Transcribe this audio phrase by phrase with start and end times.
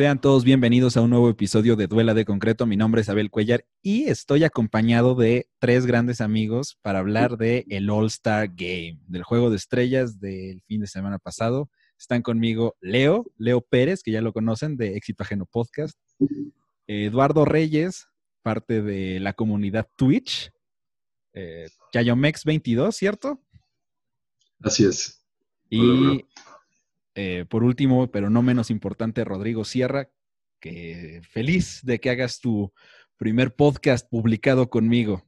[0.00, 2.64] Sean todos bienvenidos a un nuevo episodio de Duela de Concreto.
[2.64, 7.66] Mi nombre es Abel Cuellar y estoy acompañado de tres grandes amigos para hablar de
[7.68, 11.68] el All Star Game, del juego de estrellas del fin de semana pasado.
[11.98, 15.98] Están conmigo Leo, Leo Pérez, que ya lo conocen de Éxito Ajeno Podcast,
[16.86, 18.08] Eduardo Reyes,
[18.40, 20.50] parte de la comunidad Twitch,
[21.34, 23.44] eh, Yayomex22, ¿cierto?
[24.60, 25.22] Así es.
[25.68, 26.24] Y
[27.14, 30.08] eh, por último, pero no menos importante, Rodrigo Sierra,
[30.60, 32.72] que feliz de que hagas tu
[33.16, 35.24] primer podcast publicado conmigo.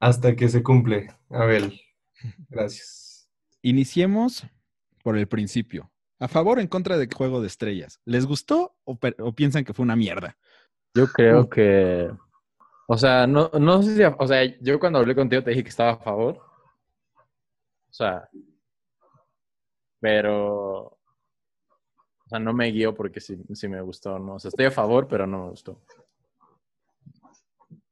[0.00, 1.80] Hasta que se cumple, Abel.
[2.48, 3.28] Gracias.
[3.62, 4.46] Iniciemos
[5.02, 5.90] por el principio.
[6.20, 8.00] ¿A favor o en contra del juego de estrellas?
[8.04, 8.98] ¿Les gustó o,
[9.34, 10.36] piensan que fue una mierda?
[10.94, 12.10] Yo creo que.
[12.88, 14.02] O sea, no, no sé si.
[14.02, 16.38] O sea, yo cuando hablé contigo te dije que estaba a favor.
[17.90, 18.28] O sea,
[20.00, 20.97] pero,
[22.28, 23.38] o sea, no me guío porque sí,
[23.70, 24.34] me gustó, ¿no?
[24.34, 25.80] O sea, estoy a favor, pero no me gustó.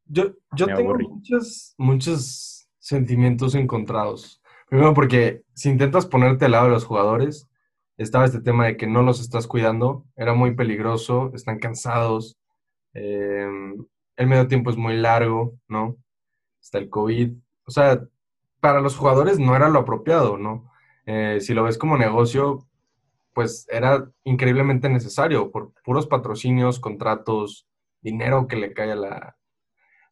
[0.04, 4.42] Yo, yo tengo muchos, muchos sentimientos encontrados.
[4.68, 7.48] Primero porque si intentas ponerte al lado de los jugadores,
[7.96, 12.36] estaba este tema de que no los estás cuidando, era muy peligroso, están cansados,
[12.92, 15.96] em, el medio tiempo es muy largo, ¿no?
[16.60, 17.32] Está el COVID.
[17.64, 18.06] O sea,
[18.60, 20.70] para los jugadores no era lo apropiado, ¿no?
[21.06, 22.66] Eh, si lo ves como negocio,
[23.36, 27.68] pues era increíblemente necesario por puros patrocinios, contratos,
[28.00, 29.36] dinero que le cae a la,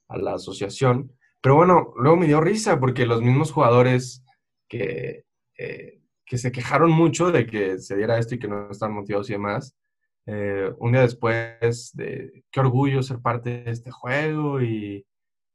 [0.08, 1.10] a la asociación.
[1.40, 4.22] Pero bueno, luego me dio risa porque los mismos jugadores
[4.68, 5.24] que,
[5.56, 9.30] eh, que se quejaron mucho de que se diera esto y que no estaban motivados
[9.30, 9.74] y demás,
[10.26, 15.02] eh, un día después de qué orgullo ser parte de este juego y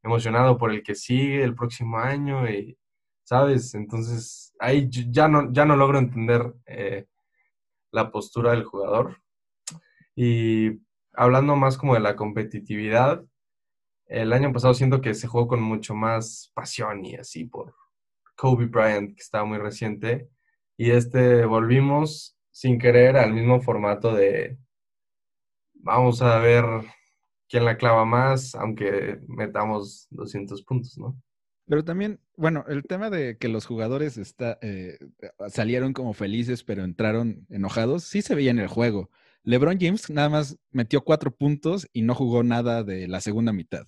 [0.01, 2.75] emocionado por el que sigue el próximo año y,
[3.25, 3.75] ¿sabes?
[3.75, 7.05] Entonces, ahí ya no, ya no logro entender eh,
[7.91, 9.21] la postura del jugador.
[10.15, 10.81] Y
[11.13, 13.23] hablando más como de la competitividad,
[14.05, 17.75] el año pasado siento que se jugó con mucho más pasión y así por
[18.35, 20.29] Kobe Bryant, que estaba muy reciente.
[20.77, 24.57] Y este volvimos sin querer al mismo formato de
[25.73, 26.65] vamos a ver
[27.47, 31.15] quién la clava más, aunque metamos 200 puntos, ¿no?
[31.69, 34.97] Pero también, bueno, el tema de que los jugadores está, eh,
[35.49, 39.11] salieron como felices, pero entraron enojados, sí se veía en el juego.
[39.43, 43.85] LeBron James nada más metió cuatro puntos y no jugó nada de la segunda mitad.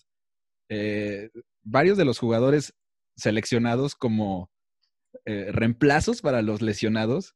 [0.70, 1.32] Eh,
[1.64, 2.76] varios de los jugadores
[3.16, 4.52] seleccionados como
[5.26, 7.36] eh, reemplazos para los lesionados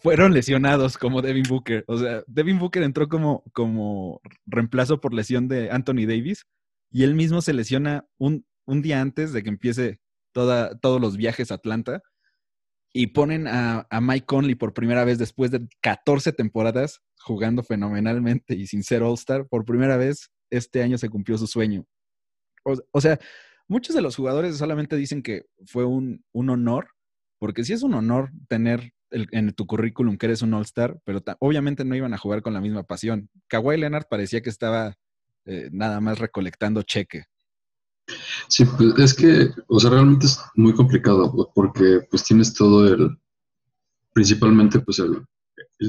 [0.00, 1.84] fueron lesionados como Devin Booker.
[1.86, 6.44] O sea, Devin Booker entró como, como reemplazo por lesión de Anthony Davis
[6.90, 10.00] y él mismo se lesiona un, un día antes de que empiece
[10.32, 12.02] todos los viajes a Atlanta
[12.92, 18.66] y ponen a, Mike Conley por primera vez después de 14 temporadas jugando fenomenalmente y
[18.66, 19.46] sin ser All-Star.
[19.48, 21.84] Por primera vez este año se cumplió su sueño.
[22.92, 23.18] O, sea,
[23.66, 26.88] muchos de los jugadores solamente dicen que fue un, honor,
[27.38, 31.84] porque sí es un honor tener en tu currículum que eres un All-Star, pero obviamente
[31.84, 33.30] no iban a jugar con la misma pasión.
[33.48, 34.94] Kawhi Leonard parecía que estaba
[35.44, 37.24] eh, nada más recolectando cheque.
[38.48, 43.18] Sí, pues es que, o sea, realmente es muy complicado porque pues tienes todo el,
[44.12, 45.24] principalmente pues el,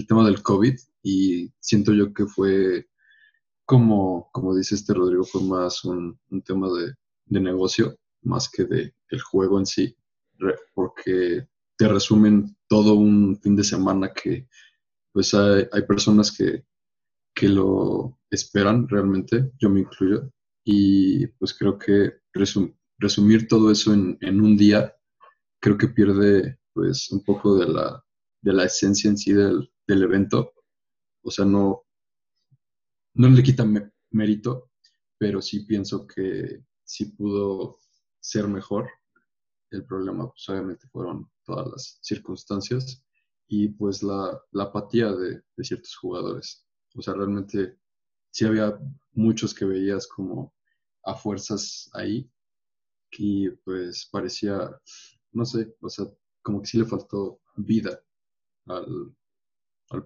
[0.08, 2.88] tema del COVID y siento yo que fue
[3.66, 6.94] como, como dice este Rodrigo, fue más un, tema de,
[7.40, 9.96] negocio más que de el juego en sí,
[10.74, 11.48] porque
[11.78, 14.48] te resumen todo un fin de semana que
[15.12, 16.66] pues hay, hay personas que,
[17.36, 20.32] que lo esperan realmente, yo me incluyo,
[20.64, 24.96] y pues creo que resumir todo eso en, un día,
[25.60, 28.04] creo que pierde pues un poco de la,
[28.42, 30.54] de la esencia en sí del, evento.
[31.22, 31.84] O sea, no,
[33.16, 33.66] no le quita
[34.12, 34.72] mérito,
[35.18, 37.80] pero sí pienso que sí pudo
[38.20, 38.90] ser mejor.
[39.70, 43.04] El problema, pues obviamente fueron todas las circunstancias
[43.48, 46.66] y pues la, apatía de, de, ciertos jugadores.
[46.96, 47.80] O sea, realmente
[48.34, 48.78] sí había
[49.14, 50.54] muchos que veías como
[51.06, 52.30] a fuerzas ahí
[53.12, 54.72] y pues parecía,
[55.32, 56.06] no sé, o sea,
[56.42, 58.02] como que sí le faltó vida
[58.66, 59.16] al,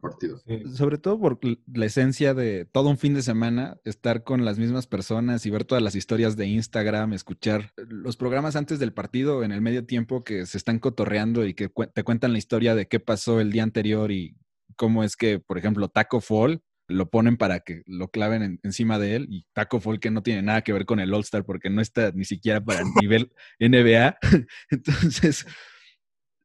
[0.02, 0.42] partido.
[0.74, 1.40] Sobre todo por
[1.74, 5.64] la esencia de todo un fin de semana, estar con las mismas personas y ver
[5.64, 10.26] todas las historias de Instagram, escuchar los programas antes del partido en el medio tiempo
[10.26, 13.64] que se están cotorreando y que te cuentan la historia de qué pasó el día
[13.64, 14.36] anterior y
[14.76, 19.16] cómo es que, por ejemplo, Taco Fall lo ponen para que lo claven encima de
[19.16, 21.82] él y Taco Fall que no tiene nada que ver con el All-Star porque no
[21.82, 24.18] está ni siquiera para el nivel NBA.
[24.70, 25.46] Entonces,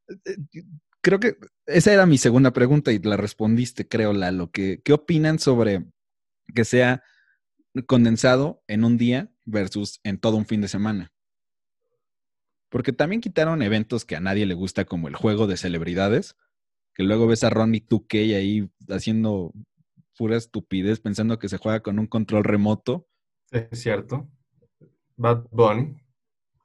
[0.08, 0.36] eh,
[1.00, 1.36] creo que
[1.66, 4.50] esa era mi segunda pregunta y la respondiste, creo, Lalo.
[4.50, 5.84] ¿Qué, qué opinan sobre
[6.54, 7.02] que sea
[7.86, 11.12] condensado en un día versus en todo un fin de semana?
[12.68, 16.36] Porque también quitaron eventos que a nadie le gusta, como el juego de celebridades,
[16.94, 19.52] que luego ves a Ronnie 2K ahí haciendo
[20.16, 23.08] pura estupidez pensando que se juega con un control remoto.
[23.50, 24.28] Es cierto.
[25.16, 25.96] Bad Bunny.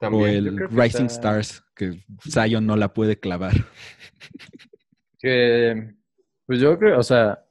[0.00, 3.52] O el Rising Stars, que Zion no la puede clavar.
[5.20, 5.96] Que,
[6.46, 7.44] pues yo creo, o sea,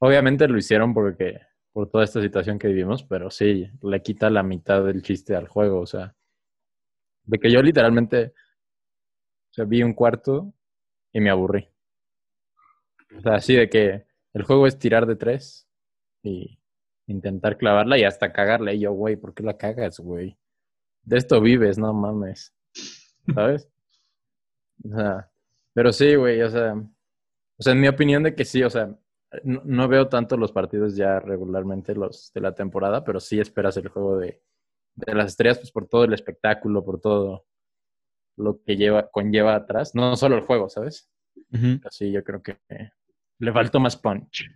[0.00, 1.38] obviamente lo hicieron porque
[1.72, 5.46] por toda esta situación que vivimos, pero sí, le quita la mitad del chiste al
[5.46, 6.16] juego, o sea,
[7.22, 8.32] de que yo literalmente,
[9.50, 10.52] o sea, vi un cuarto
[11.12, 11.68] y me aburrí.
[13.16, 15.68] O sea, así de que el juego es tirar de tres
[16.22, 16.58] y
[17.06, 18.74] intentar clavarla y hasta cagarle.
[18.74, 20.38] Y yo, güey, ¿por qué la cagas, güey?
[21.02, 22.54] De esto vives, no mames.
[23.34, 23.68] ¿Sabes?
[24.82, 25.30] O sea,
[25.74, 28.96] pero sí, güey, o sea, o sea, en mi opinión de que sí, o sea,
[29.44, 33.88] no, veo tanto los partidos ya regularmente los de la temporada, pero sí esperas el
[33.88, 34.42] juego de,
[34.94, 37.44] de las estrellas, pues por todo el espectáculo, por todo
[38.36, 41.10] lo que lleva, conlleva atrás, no solo el juego, ¿sabes?
[41.84, 42.58] Así yo creo que
[43.40, 44.48] le faltó más punch.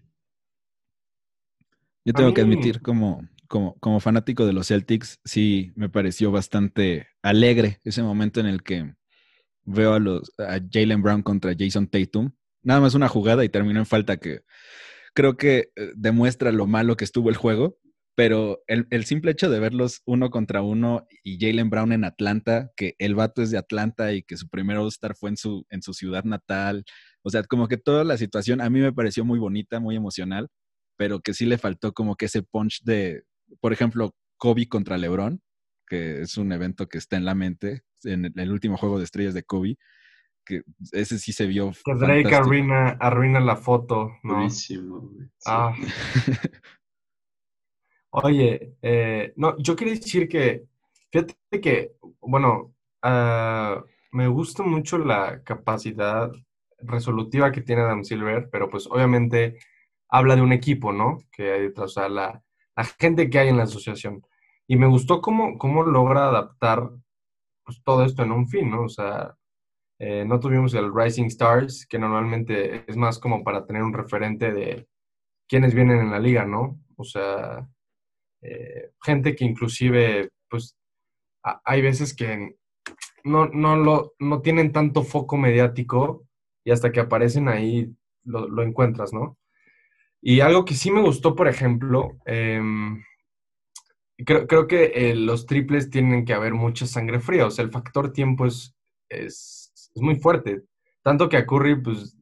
[2.04, 7.08] Yo tengo que admitir, como, como, como fanático de los Celtics, sí me pareció bastante
[7.22, 8.94] alegre ese momento en el que
[9.64, 12.32] veo a, los, a Jalen Brown contra Jason Tatum.
[12.62, 14.42] Nada más una jugada y terminó en falta que
[15.14, 17.78] creo que eh, demuestra lo malo que estuvo el juego,
[18.14, 22.70] pero el, el, simple hecho de verlos uno contra uno y Jalen Brown en Atlanta,
[22.76, 25.80] que el vato es de Atlanta y que su primer All-Star fue en su, en
[25.80, 26.84] su ciudad natal,
[27.24, 30.48] o sea, como que toda la situación a mí me pareció muy bonita, muy emocional,
[30.96, 33.22] pero que sí le faltó como que ese punch de,
[33.60, 35.40] por ejemplo, Kobe contra LeBron,
[35.86, 39.32] que es un evento que está en la mente, en el último juego de estrellas
[39.32, 39.78] de Kobe,
[40.44, 40.62] que
[40.92, 41.72] ese sí se vio.
[41.82, 44.34] Que Drake arruina, arruina, la foto, ¿no?
[44.34, 45.10] Buenísimo,
[45.46, 45.74] Ah.
[48.10, 50.66] Oye, eh, no, yo quería decir que,
[51.10, 53.82] fíjate que, bueno, uh,
[54.12, 56.30] me gusta mucho la capacidad
[56.86, 59.58] resolutiva que tiene Adam Silver, pero pues obviamente
[60.08, 61.18] habla de un equipo, ¿no?
[61.32, 62.42] Que hay detrás, o sea, la,
[62.98, 64.22] gente que hay en la asociación.
[64.66, 66.90] Y me gustó cómo, cómo logra adaptar
[67.64, 68.84] pues, todo esto en un fin, ¿no?
[68.84, 69.36] O sea,
[69.98, 74.52] eh, no tuvimos el Rising Stars, que normalmente es más como para tener un referente
[74.52, 74.86] de
[75.48, 76.80] quiénes vienen en la liga, ¿no?
[76.96, 77.68] O sea,
[78.42, 80.76] eh, gente que inclusive, pues,
[81.42, 82.56] hay veces que
[83.24, 86.24] no, no, lo, no tienen tanto foco mediático
[86.64, 87.94] y hasta que aparecen ahí
[88.24, 89.38] lo, encuentras, ¿no?
[90.22, 93.02] Y algo que sí me gustó, por ejemplo, em,
[94.24, 97.70] creo, creo, que eh, los triples tienen que haber mucha sangre fría, o sea, el
[97.70, 98.74] factor tiempo es,
[99.08, 100.62] es, muy fuerte.
[101.02, 102.16] Tanto que a Curry, pues,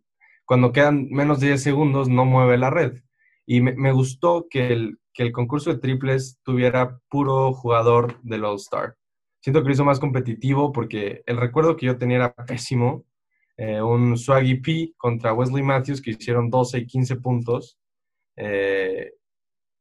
[0.44, 3.02] cuando quedan menos de 10 segundos, no mueve la red.
[3.46, 8.44] Y me, me gustó que el, que el concurso de triples tuviera puro jugador del
[8.44, 8.96] All-Star.
[9.40, 13.04] Siento que lo hizo más competitivo porque el recuerdo que yo tenía era pésimo
[13.56, 17.78] eh, un Swaggy P contra Wesley Matthews que hicieron 12 y 15 puntos.
[18.36, 19.12] Eh,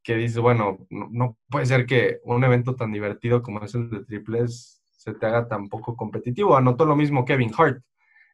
[0.03, 4.03] que dice, bueno, no, puede ser que un evento tan divertido como es el de
[4.03, 6.55] triples se te haga tan poco competitivo.
[6.55, 7.83] Anotó lo mismo Kevin Hart.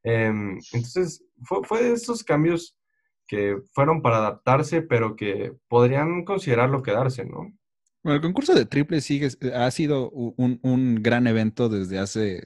[0.04, 2.78] Em, entonces, fue, fue, de esos cambios
[3.28, 7.54] que fueron para adaptarse, pero que podrían considerarlo quedarse, ¿no?
[8.04, 12.44] Bueno, el concurso de triples sigue, ha sido un, un gran evento desde hace,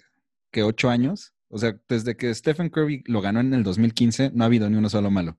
[0.51, 1.35] que ocho años.
[1.51, 4.77] O sea, desde que Stephen Curry lo ganó en el 2015, no ha habido ni
[4.77, 5.37] uno solo malo.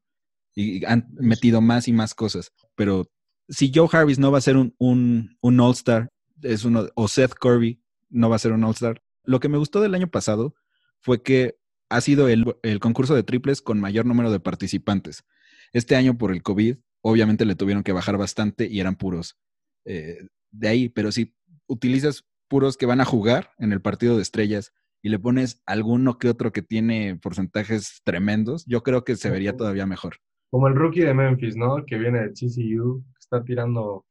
[0.55, 2.53] Y han metido más y más cosas.
[2.75, 3.11] Pero
[3.49, 6.11] si Joe Harris no va a ser un, un, un All-Star,
[6.43, 9.03] es uno, o Seth Curry no va a ser un All-Star.
[9.25, 10.55] Lo que me gustó del año pasado
[11.01, 11.57] fue que
[11.89, 15.25] ha sido el, el, concurso de triples con mayor número de participantes.
[15.73, 19.39] Este año por el COVID, obviamente le tuvieron que bajar bastante y eran puros
[19.85, 21.35] eh, de ahí, pero si
[21.67, 24.73] utilizas puros que van a jugar en el partido de estrellas
[25.03, 29.57] y le pones alguno que otro que tiene porcentajes tremendos, yo creo que se vería
[29.57, 30.17] todavía mejor.
[30.51, 31.85] Como el rookie de Memphis, ¿no?
[31.85, 34.07] Que viene de TCU, está tirando,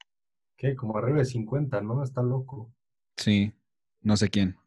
[0.57, 0.75] ¿qué?
[0.75, 2.03] Como arriba de 50, ¿no?
[2.03, 2.73] Está loco.
[3.15, 3.53] Sí,
[4.01, 4.57] no sé quién.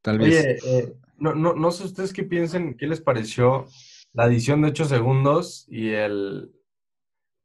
[0.00, 0.28] Tal vez.
[0.28, 3.66] Oye, eh, no, no, no sé ustedes qué piensen, qué les pareció
[4.12, 6.50] la adición de 8 segundos y el,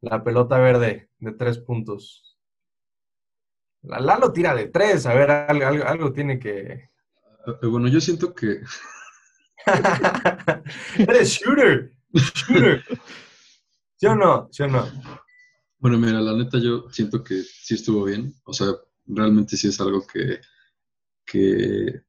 [0.02, 2.38] la pelota verde de 3 puntos.
[3.82, 6.89] La Lalo tira de 3, a ver, algo, algo tiene que,
[7.64, 8.62] bueno, yo siento que.
[10.98, 11.94] Eres shooter.
[12.14, 12.84] Shooter.
[13.98, 14.48] ¿Sí o no?
[14.52, 14.88] ¿Sí o no?
[15.78, 18.34] Bueno, mira, la neta, yo siento que sí estuvo bien.
[18.44, 18.68] O sea,
[19.06, 20.40] realmente sí es algo que,
[21.26, 22.02] que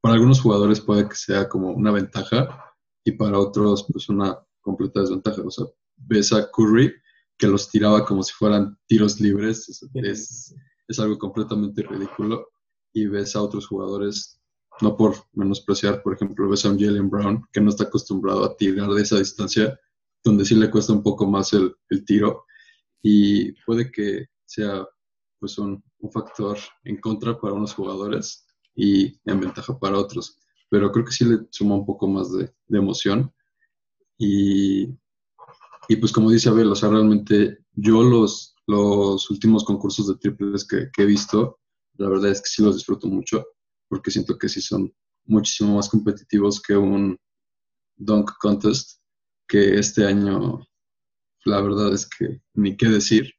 [0.00, 2.72] para algunos jugadores puede que sea como una ventaja,
[3.04, 5.42] y para otros pues una completa desventaja.
[5.42, 6.92] O sea, ves a Curry
[7.38, 10.54] que los tiraba como si fueran tiros libres, es,
[10.88, 12.48] es, algo completamente ridículo.
[12.94, 14.40] Y ves a otros jugadores,
[14.80, 18.56] no por menospreciar, por ejemplo, ves a un Jalen Brown que no está acostumbrado a
[18.56, 19.78] tirar de esa distancia,
[20.24, 22.46] donde sí le cuesta un poco más el, el tiro.
[23.02, 24.86] Y puede que sea
[25.38, 30.38] pues un, un, factor en contra para unos jugadores y en ventaja para otros.
[30.70, 33.32] Pero creo que sí le suma un poco más de, de emoción.
[34.18, 34.96] Y
[35.88, 40.66] y pues como dice Abel, o sea, realmente yo los, los últimos concursos de triples
[40.66, 41.60] que, he visto,
[41.96, 43.44] la verdad es que sí los disfruto mucho,
[43.92, 44.90] porque siento que sí son
[45.26, 47.14] muchísimo más competitivos que un
[47.94, 49.02] dunk contest,
[49.46, 50.66] que este año,
[51.44, 53.34] la verdad es que ni qué decir,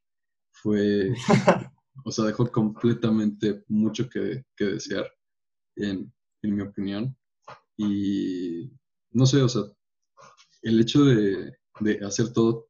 [0.51, 1.11] fue,
[2.05, 5.11] o sea, dejó completamente mucho que, que desear,
[5.75, 7.17] en, en mi opinión.
[7.75, 8.71] Y
[9.09, 9.63] no sé, o sea,
[10.61, 12.69] el hecho de, de hacer todo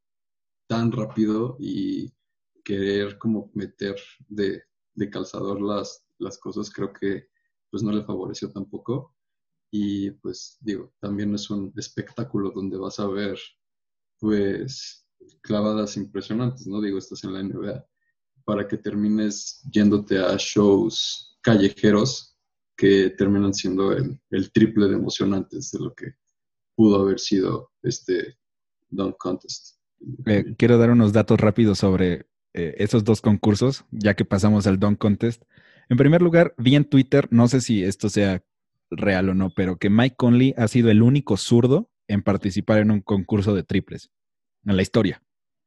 [0.69, 2.13] tan rápido y
[2.63, 3.97] querer como meter
[4.29, 4.63] de,
[5.11, 7.32] calzador las, las cosas, creo que
[7.73, 9.15] pues no le favoreció tampoco.
[9.71, 13.39] Y pues digo, también es un espectáculo donde vas a ver
[14.19, 15.07] pues
[15.41, 16.79] clavadas impresionantes, ¿no?
[16.79, 17.83] Digo, estás en la NBA,
[18.45, 22.37] para que termines yéndote a shows callejeros
[22.77, 24.19] que terminan siendo el,
[24.53, 26.13] triple de emocionantes de lo que
[26.75, 28.37] pudo haber sido este
[28.87, 29.79] Dunk Contest.
[30.27, 34.79] Eh, quiero dar unos datos rápidos sobre eh, esos dos concursos, ya que pasamos al
[34.79, 35.41] Dunk Contest.
[35.93, 38.41] En primer lugar, vi en Twitter, no sé si esto sea
[38.89, 42.89] real o no, pero que Mike Conley ha sido el único zurdo en participar en
[42.89, 44.09] un concurso de triples
[44.65, 45.21] en la historia.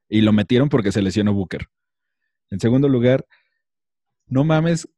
[0.09, 1.69] Y lo metieron porque se lesionó Booker.
[2.51, 3.25] En segundo lugar,
[4.27, 4.89] no mames,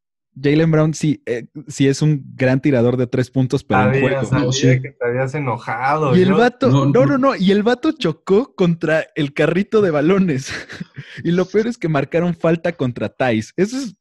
[0.43, 4.23] Jalen Brown sí, eh, sí es un gran tirador de tres puntos, pero en juego.
[4.33, 4.81] no, sí.
[4.81, 6.17] que te habías enojado.
[6.17, 10.51] Y el vato, no no, no, y el vato chocó contra el carrito de balones.
[11.23, 13.53] y lo peor es que marcaron falta contra Thais.
[13.57, 13.98] Eso es...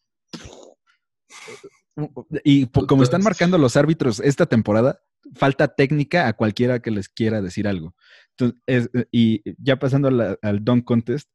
[2.44, 5.02] Y como están marcando los árbitros esta temporada,
[5.34, 7.96] falta técnica a cualquiera que les quiera decir algo.
[8.38, 11.30] Entonces, y ya pasando al Don Contest,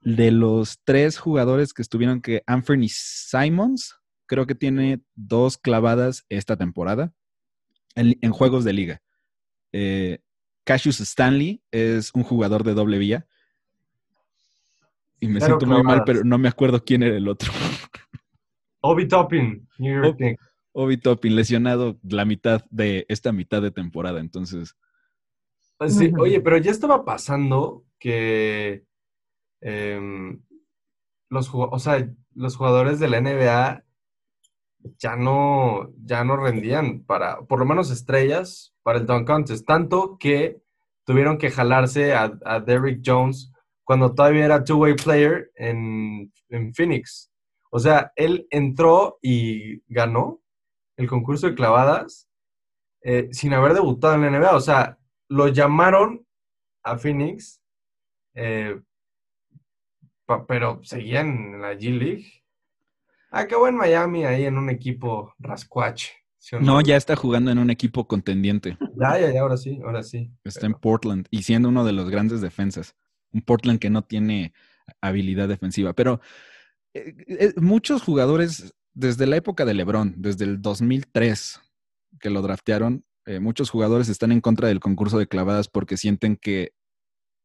[0.00, 6.56] de los tres jugadores que estuvieron, que Anthony Simons, creo que tiene dos clavadas esta
[6.56, 7.12] temporada
[7.94, 9.02] en, juegos de liga.
[9.72, 10.20] Eh,
[10.64, 13.26] Cassius Stanley es un jugador de doble vía.
[15.20, 17.50] Y me siento muy mal, pero no me acuerdo quién era el otro.
[18.80, 20.38] Obi Toppin, New York
[20.72, 24.76] Obi Toppin, lesionado la mitad de esta mitad de temporada, entonces.
[25.76, 28.84] Pues sí, oye, pero ya estaba pasando que
[29.60, 30.40] em,
[31.30, 33.84] los, o sea, los jugadores de la NBA
[34.98, 39.66] ya no, ya no rendían para, por lo menos estrellas, para el Dunk Contest.
[39.66, 40.62] Tanto que
[41.04, 42.28] tuvieron que jalarse a,
[42.60, 43.52] Derrick Jones
[43.84, 46.32] cuando todavía era two-way player en,
[46.74, 47.30] Phoenix.
[47.70, 50.40] O sea, él entró y ganó
[50.96, 52.28] el concurso de clavadas
[53.02, 54.56] eh, sin haber debutado en la NBA.
[54.56, 54.98] O sea,
[55.28, 56.26] lo llamaron
[56.82, 57.60] a Phoenix,
[58.34, 58.80] eh,
[60.46, 62.38] pero seguían en la G League
[63.30, 66.12] Ah, qué buen Miami ahí en un equipo rascuache.
[66.60, 66.80] no?
[66.80, 68.78] ya está jugando en un equipo contendiente.
[68.96, 70.30] Ya, ya, ya, ahora sí, ahora sí.
[70.44, 72.96] Está en Portland y siendo uno de los grandes defensas.
[73.32, 74.54] Un Portland que no tiene
[75.00, 75.92] habilidad defensiva.
[75.92, 76.20] Pero
[76.94, 81.60] eh, eh, muchos jugadores, desde la época de LeBron, desde el 2003
[82.20, 86.36] que lo draftearon, eh, muchos jugadores están en contra del concurso de clavadas porque sienten
[86.36, 86.72] que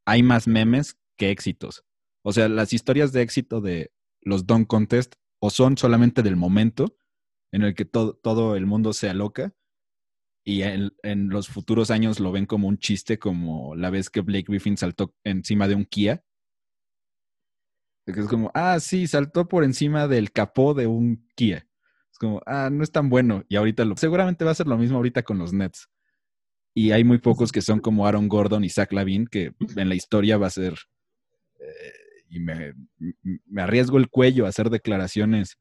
[0.05, 1.83] hay más memes que éxitos.
[2.23, 6.95] O sea, las historias de éxito de los Don Contest o son solamente del momento
[7.51, 9.53] en el que todo, el mundo se aloca
[10.45, 10.91] y en,
[11.29, 15.13] los futuros años lo ven como un chiste, como la vez que Blake Griffin saltó
[15.23, 16.23] encima de un Kia.
[18.05, 21.65] Es como, ah, sí, saltó por encima del capó de un Kia.
[22.11, 23.45] Es como, ah, no es tan bueno.
[23.47, 23.95] Y ahorita lo.
[23.95, 25.89] Seguramente va a ser lo mismo ahorita con los Nets.
[26.75, 29.95] Y hay muy pocos que son como Aaron Gordon y Zach Lavin, que en la
[29.95, 30.73] historia va a ser.
[31.59, 31.93] Eh,
[32.29, 32.73] y me,
[33.57, 35.59] arriesgo el cuello a hacer declaraciones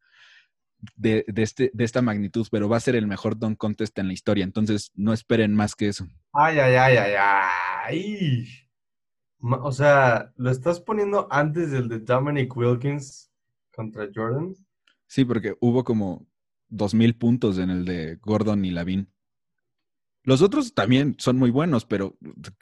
[0.97, 4.15] de, este, de esta magnitud, pero va a ser el mejor Don Contest en la
[4.15, 6.07] historia, entonces no esperen más que eso.
[6.33, 8.49] Ay, ay, ay, ay, ay.
[9.43, 13.31] O sea, ¿lo estás poniendo antes del de Dominic Wilkins
[13.75, 14.55] contra Jordan?
[15.07, 16.27] Sí, porque hubo como
[16.69, 19.09] dos mil puntos en el de Gordon y Lavin.
[20.25, 22.17] Los otros también son muy buenos, pero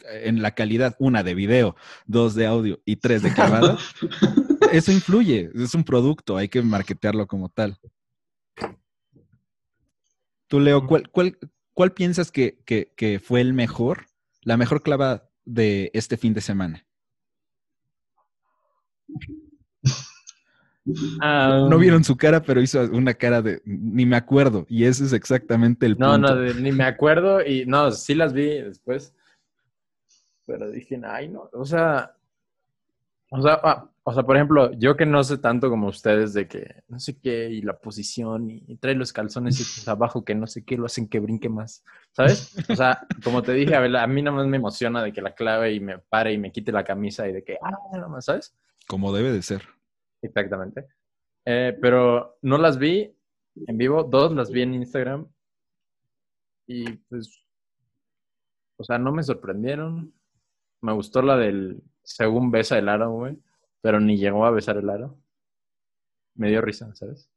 [0.04, 3.76] en la calidad, una de video, dos de audio y tres de clavada,
[4.72, 5.50] eso influye.
[5.54, 7.78] Es un producto, hay que marketearlo como tal.
[10.48, 11.38] Tú, Leo, ¿cuál, cuál,
[11.74, 14.06] cuál piensas que, fue el mejor
[14.42, 16.84] la mejor clava de este fin de semana.
[21.20, 24.66] Ah, No vieron su cara, pero hizo una cara de ni me acuerdo.
[24.68, 26.34] Y ese es exactamente el No, punto.
[26.34, 29.14] no, de- ni me acuerdo y no, sí las vi después.
[30.46, 32.14] Pero dije, ay, no, o sea,
[33.30, 36.48] o sea, ah, o sea, por ejemplo, yo que no sé tanto como ustedes de
[36.48, 40.34] que no sé qué y la posición y, y trae los calzones estos abajo que
[40.34, 42.56] no sé qué lo hacen que brinque más, ¿sabes?
[42.68, 45.34] O sea, como te dije, Abel, a mí nada más me emociona de que la
[45.36, 48.24] clave y me pare y me quite la camisa y de que, ah, nada más,
[48.24, 48.58] ¿sabes?
[48.88, 49.62] Como debe de ser.
[50.22, 50.88] Exactamente.
[51.44, 53.16] Eh, pero no las vi
[53.54, 55.28] en vivo, dos las vi en Instagram.
[56.66, 57.44] Y pues,
[58.76, 60.12] o sea, no me sorprendieron.
[60.80, 63.38] Me gustó la del según besa el aro, güey,
[63.80, 65.18] pero ni llegó a besar el aro.
[66.34, 67.30] Me dio risa, ¿sabes?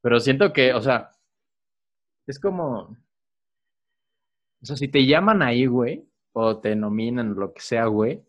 [0.00, 1.12] Pero siento que, o sea,
[2.26, 2.96] es como,
[4.62, 8.24] o sea, si te llaman ahí, güey, o te nominan, lo que sea, güey,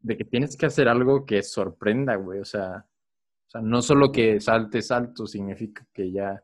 [0.00, 2.40] de que tienes que hacer algo que sorprenda, güey.
[2.40, 2.86] O sea,
[3.46, 6.42] o sea, no solo que saltes alto significa que ya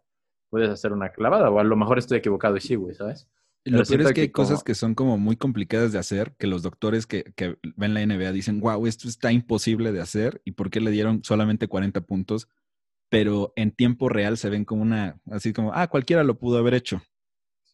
[0.49, 3.29] puedes hacer una clavada, o a lo mejor estoy equivocado y sí, güey, ¿sabes?
[3.64, 6.35] Pero lo peor es que hay como- cosas que son como muy complicadas de hacer,
[6.38, 10.42] que los doctores que, que ven la NBA dicen, wow, esto está imposible de hacer,
[10.45, 12.49] ¿y por qué le dieron solamente 40 puntos?
[13.09, 16.75] Pero en tiempo real se ven como una, así como, ah, cualquiera lo pudo haber
[16.75, 17.02] hecho.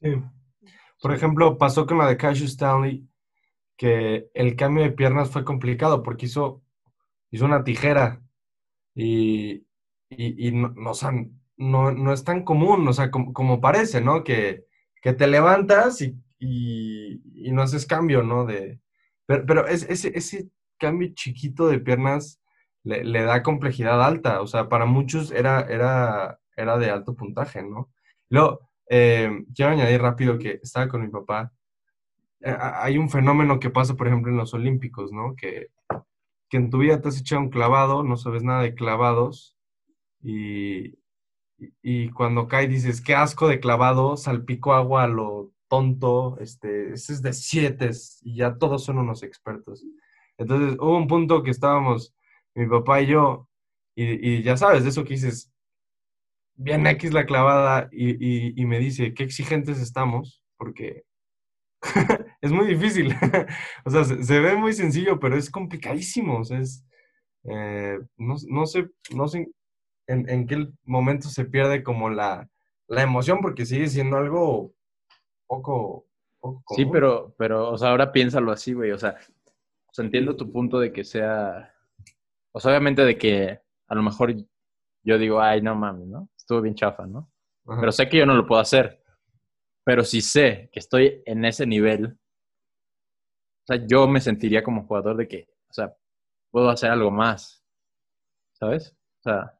[0.00, 0.08] Sí.
[1.00, 3.08] Por ejemplo, pasó con la de Cassius Stanley,
[3.76, 6.62] que el cambio de piernas fue complicado porque hizo,
[7.30, 8.22] hizo una tijera
[8.94, 9.66] y,
[10.10, 11.12] y, y no, no, o sea,
[11.56, 14.24] no, no es tan común, o sea, como, como parece, ¿no?
[14.24, 14.66] Que,
[15.02, 18.44] que te levantas y, y, no haces cambio, ¿no?
[18.44, 18.80] De,
[19.26, 22.40] pero pero es, ese, ese cambio chiquito de piernas
[22.84, 27.62] le, le da complejidad alta, o sea, para muchos era, era, era de alto puntaje,
[27.62, 27.90] ¿no?
[28.30, 31.52] Luego, eh, quiero añadir rápido que estaba con mi papá.
[32.40, 35.34] Eh, hay un fenómeno que pasa, por ejemplo, en los Olímpicos, ¿no?
[35.36, 35.68] Que,
[36.48, 39.56] que en tu vida te has echado un clavado, no sabes nada de clavados,
[40.22, 40.97] y,
[41.82, 47.12] y- cuando cae dices, qué asco de clavado, salpico agua a lo tonto, este, ese
[47.12, 47.90] es de siete,
[48.22, 49.84] y ya todos son unos expertos.
[50.38, 52.14] Entonces, hubo un punto que estábamos,
[52.54, 53.48] mi papá y yo,
[53.94, 55.52] y, y ya sabes, de eso que dices,
[56.56, 61.04] bien X la clavada y, y- me dice, qué exigentes estamos, porque
[62.40, 63.14] es muy difícil.
[63.84, 66.40] o sea, se, se ve muy sencillo, pero es complicadísimo.
[66.40, 66.84] O sea, es,
[67.44, 69.48] eh, no, no sé, no sé
[70.08, 72.48] en, en qué momento se pierde como la,
[72.88, 74.74] la emoción, porque sigue siendo algo
[75.46, 76.06] poco,
[76.40, 78.90] poco Sí, pero, pero, o sea, ahora piénsalo así, güey.
[78.90, 79.16] O sea,
[79.86, 81.72] o sea, entiendo tu punto de que sea.
[82.52, 84.34] O sea, obviamente de que a lo mejor
[85.04, 86.28] yo digo, ay, no mames, ¿no?
[86.36, 87.30] Estuvo bien chafa, ¿no?
[87.66, 87.80] Ajá.
[87.80, 89.02] Pero sé que yo no lo puedo hacer.
[89.84, 92.18] Pero si sé que estoy en ese nivel,
[93.62, 95.94] o sea, yo me sentiría como jugador de que, o sea,
[96.50, 97.62] puedo hacer algo más.
[98.54, 98.96] ¿Sabes?
[99.20, 99.57] O sea,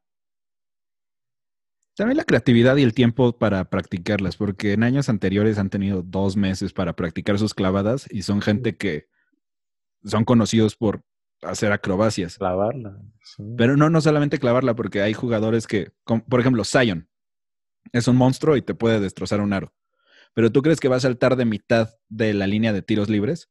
[1.98, 6.36] También la creatividad y el tiempo para practicarlas, porque en años anteriores han tenido dos
[6.36, 9.06] meses para practicar sus clavadas y son gente que
[10.04, 11.02] son conocidos por
[11.42, 12.38] hacer acrobacias.
[12.38, 12.98] clavarla.
[13.22, 13.42] sí.
[13.58, 17.08] Pero no, no solamente clavarla, porque hay jugadores que, como- por ejemplo, Zion
[17.92, 19.74] es un monstruo y te puede destrozar un aro.
[20.34, 23.50] Pero tú crees que va a saltar de mitad de la línea de tiros libres?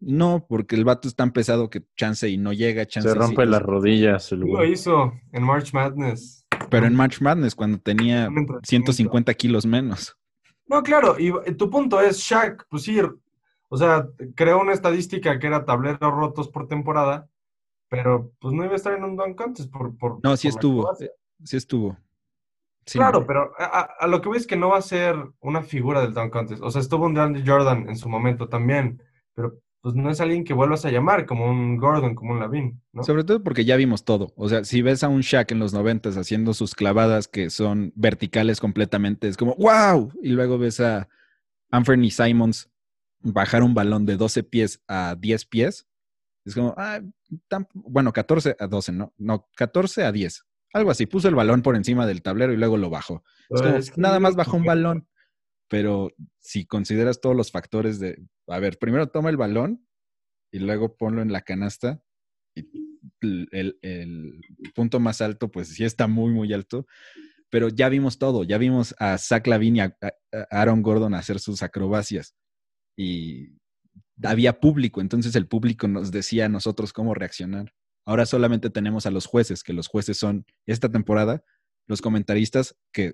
[0.00, 3.44] No, porque el vato es tan pesado que chance y no llega, chance Se rompe
[3.44, 3.50] sí.
[3.50, 4.72] las rodillas el Lo güey.
[4.72, 6.41] hizo en March Madness.
[6.72, 8.66] Pero en March Madness, cuando tenía Un entrenamiento.
[8.66, 10.16] 150 kilos menos.
[10.66, 12.98] No, claro, y tu punto es Shaq, pues sí,
[13.68, 17.30] o sea, creó una estadística que era tableros rotos por temporada,
[17.88, 20.52] pero pues no iba a estar en un dunk contest por, por No, sí por
[20.52, 20.96] la estuvo.
[21.42, 21.96] Sí estuvo.
[22.84, 22.98] Sí.
[22.98, 26.12] Claro, pero a, lo que voy es que no va a ser una figura del
[26.12, 26.62] dunk contest.
[26.62, 29.02] O sea, estuvo un Andy Jordan en su momento también,
[29.34, 32.80] pero pues no es alguien que vuelvas a llamar como un Gordon, como un Lavin,
[32.92, 33.02] ¿no?
[33.02, 34.32] Sobre todo porque ya vimos todo.
[34.36, 37.92] O sea, si ves a un Shaq en los noventas haciendo sus clavadas que son
[37.96, 40.10] verticales completamente, es como ¡wow!
[40.22, 41.08] Y luego ves a
[41.70, 42.70] Anthony Simons
[43.20, 45.86] bajar un balón de 12 pies a 10 pies.
[46.44, 47.00] Es como, ah,
[47.48, 49.12] tan- bueno, 14 a 12, ¿no?
[49.18, 50.44] No, 14 a 10.
[50.72, 51.06] Algo así.
[51.06, 53.22] Puso el balón por encima del tablero y luego lo bajó.
[53.50, 55.06] Es como, Es que nada más bajó un balón.
[55.68, 59.86] Pero si consideras todos los factores de, a ver, primero toma el balón
[60.52, 62.02] y luego ponlo en la canasta.
[63.20, 64.40] El, el-
[64.74, 66.86] punto más alto, pues sí está muy, muy alto.
[67.50, 68.44] Pero ya vimos todo.
[68.44, 69.96] Ya vimos a Zach Lavin y a
[70.50, 72.34] Aaron Gordon hacer sus acrobacias.
[72.96, 73.58] Y
[74.22, 77.72] había público, entonces el público nos decía a nosotros cómo reaccionar.
[78.06, 81.44] Ahora solamente tenemos a los jueces, que los jueces son esta temporada,
[81.88, 83.12] los comentaristas, que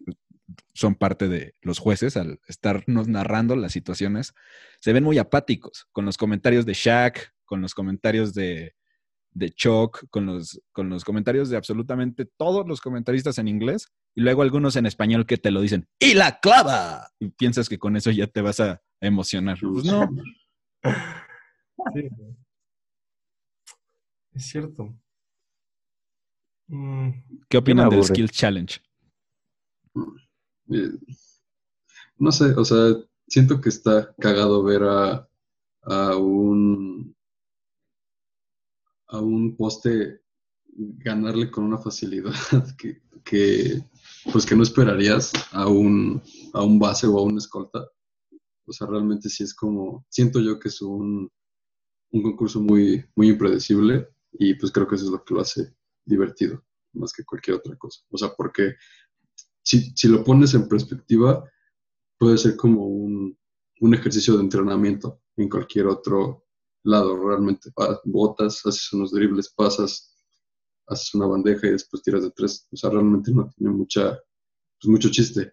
[0.75, 4.35] son parte de los jueces al estarnos narrando las situaciones,
[4.81, 8.75] se ven muy apáticos con los comentarios de Shaq, con los comentarios de,
[9.33, 14.23] de Chuck, con los, con los comentarios de absolutamente todos los comentaristas en inglés y
[14.23, 17.09] luego algunos en español que te lo dicen, ¡y la clava!
[17.19, 19.59] Y piensas que con eso ya te vas a emocionar.
[19.61, 20.09] Pues no.
[24.35, 24.95] Es cierto.
[26.69, 27.11] Mm.
[27.49, 28.81] ¿Qué opinan del Skill Challenge?
[30.71, 30.93] Eh,
[32.19, 35.29] no sé, o sea, siento que está cagado ver a,
[35.83, 37.17] a un
[39.09, 40.21] a un poste
[40.79, 42.33] ganarle con una facilidad
[43.25, 43.83] que,
[44.33, 47.87] pues que no esperarías a un, a un base o a un escolta.
[48.67, 51.31] O sea, realmente sí es como, siento yo que es un,
[52.11, 55.75] un concurso muy, muy impredecible y pues creo que eso es lo que lo hace
[56.05, 58.03] divertido, más que cualquier otra cosa.
[58.11, 58.75] O sea, porque
[59.69, 61.45] si, si lo pones en perspectiva,
[62.19, 63.39] puede ser como un,
[63.81, 66.47] un ejercicio de entrenamiento en cualquier otro
[66.85, 67.71] lado, realmente.
[68.05, 70.17] Botas, haces unos dribles, pasas,
[70.87, 72.67] haces una bandeja y después tiras de tres.
[72.73, 74.19] O sea, realmente no tiene mucha,
[74.81, 75.53] pues mucho chiste.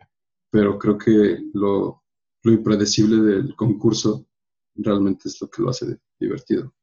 [0.49, 2.01] Pero creo que lo,
[2.43, 4.25] lo impredecible del concurso
[4.75, 6.73] realmente es lo que lo hace divertido.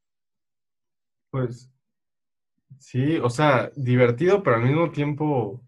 [1.30, 1.70] Pues
[2.78, 5.62] sí, o sea, divertido, pero al mismo tiempo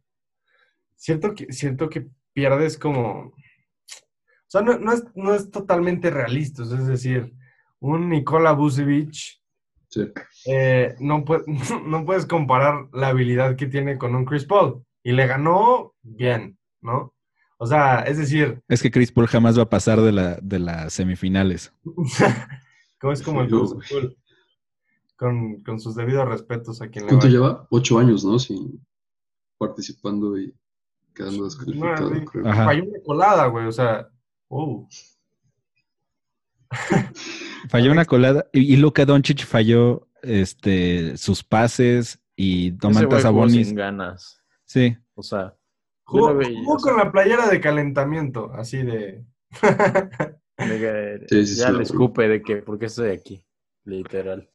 [0.97, 3.33] siento que, siento que pierdes como...
[3.33, 7.35] O sea, no, es, no es totalmente realista, es decir,
[7.81, 9.43] un Nikola Vucevic,
[10.47, 11.25] eh, no,
[11.87, 14.85] no puedes comparar la habilidad que tiene con un Chris Paul.
[15.03, 17.15] Y le ganó bien, ¿no?
[17.59, 18.63] O sea, es decir...
[18.69, 21.73] Es que Chris Paul jamás va a pasar de, la, de las semifinales.
[23.01, 23.51] como es como el
[25.17, 27.69] con, con, sus debidos respetos a quien le ¿Cuánto lleva?
[27.71, 28.39] Ocho años, ¿no?
[28.39, 28.85] Sin
[29.59, 30.53] participando y
[31.15, 32.11] quedando descalificado.
[32.43, 34.09] falló una colada, güey, o sea...
[34.49, 34.87] Oh.
[37.69, 43.69] Falló una colada y, Luka Doncic falló este, sus pases y Domantas Sabonis.
[43.69, 44.43] sin ganas.
[44.65, 44.97] Sí.
[45.15, 45.57] O sea,
[46.05, 46.37] jugó,
[46.81, 49.25] con la playera de calentamiento, así de.
[50.59, 53.45] ya le escupe de que, ¿por qué estoy aquí?
[53.85, 54.51] Literal.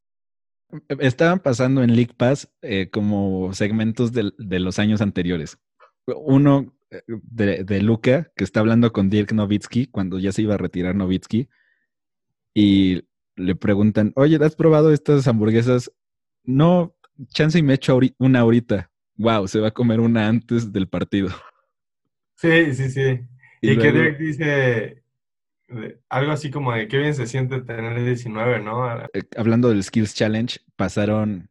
[1.00, 5.58] Estaban pasando en League Pass eh, como segmentos de, los años anteriores.
[6.06, 10.56] Uno eh, de, de Luca, que está hablando con Dirk Nowitzki cuando ya se iba
[10.56, 11.50] a retirar Nowitzki
[12.54, 13.04] y
[13.36, 15.92] le preguntan, oye, ¿has probado estas hamburguesas?
[16.44, 16.96] No,
[17.30, 18.92] chance y me echo una ahorita.
[19.16, 21.30] Wow, se va a comer una antes del partido.
[22.36, 23.20] Sí, sí, sí.
[23.62, 25.04] Y, que Dirk dice
[26.10, 29.04] algo así como de qué bien se siente tener 19, ¿no?
[29.14, 31.49] Eh, hablando del Skills Challenge, pasaron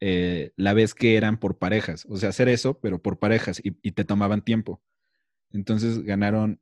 [0.00, 3.72] eh, la vez que eran por parejas, o sea, hacer eso, pero por parejas y,
[3.92, 4.82] te tomaban tiempo.
[5.52, 6.60] Entonces ganaron,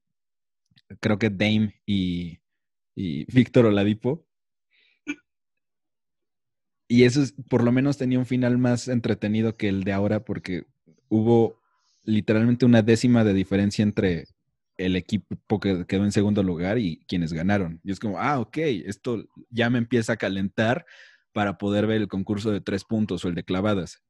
[1.00, 2.40] creo que Dame y,
[2.94, 4.26] y Víctor Oladipo.
[6.88, 10.24] Y eso es, por lo menos tenía un final más entretenido que el de ahora
[10.24, 10.64] porque
[11.08, 11.60] hubo
[12.02, 14.26] literalmente una décima de diferencia entre
[14.78, 17.80] el equipo que quedó en segundo lugar y quienes ganaron.
[17.84, 20.86] Y es como, ah, ok, esto ya me empieza a calentar
[21.38, 24.02] para poder ver el concurso de tres puntos o el de clavadas.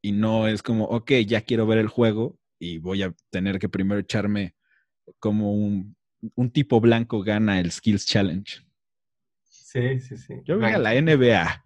[0.00, 3.68] Y no es como, ok, ya quiero ver el juego y voy a tener que
[3.68, 4.54] primero echarme
[5.18, 5.96] como un
[6.34, 8.60] un tipo blanco gana el Skills Challenge.
[9.42, 10.34] Sí, sí, sí.
[10.44, 11.64] Yo voy a la NBA.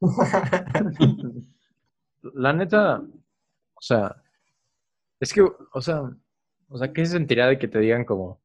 [2.34, 4.22] la neta, o sea,
[5.20, 6.02] es que, o sea,
[6.68, 8.42] o sea, ¿qué se sentiría de que te digan como,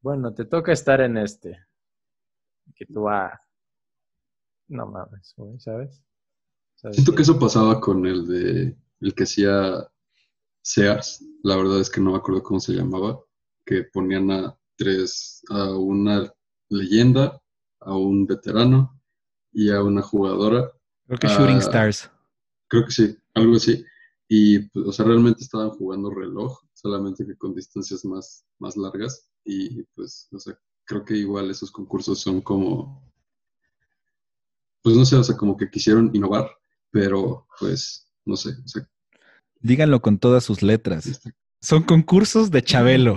[0.00, 1.66] bueno, te toca estar en este?
[2.74, 3.40] Que tú, ah,
[4.72, 6.02] no mames, ¿sabes?
[6.90, 9.88] Siento que eso pasaba con el de, el que hacía
[10.62, 13.20] Sears, la verdad es que no me acuerdo cómo se llamaba,
[13.64, 16.32] que ponían a tres, a una
[16.68, 17.40] leyenda,
[17.80, 19.00] a un veterano
[19.52, 20.72] y a una jugadora.
[21.06, 22.10] Creo que Shooting Stars.
[22.68, 23.84] Creo que sí, algo así.
[24.28, 29.28] Y, pues, o sea, realmente estaban jugando reloj, solamente que con distancias más, más largas.
[29.44, 33.11] Y, pues, o sea, creo que igual esos concursos son como,
[34.82, 36.50] pues, no sé, o sea, como que quisieron innovar,
[36.90, 38.82] pero, pues, no sé, o sea.
[39.60, 41.06] Díganlo con todas sus letras.
[41.06, 43.16] Este, son concursos de Chabelo.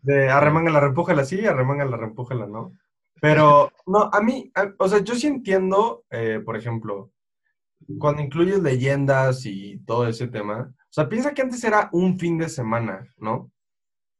[0.02, 2.72] de arremángala, repújala, sí, arremángala, repújala, ¿no?
[3.20, 7.12] Pero, no, a mí, o sea, yo sí entiendo, eh, por ejemplo,
[7.98, 12.38] cuando incluyes leyendas y todo ese tema, o sea, piensa que antes era un fin
[12.38, 13.50] de semana, ¿no?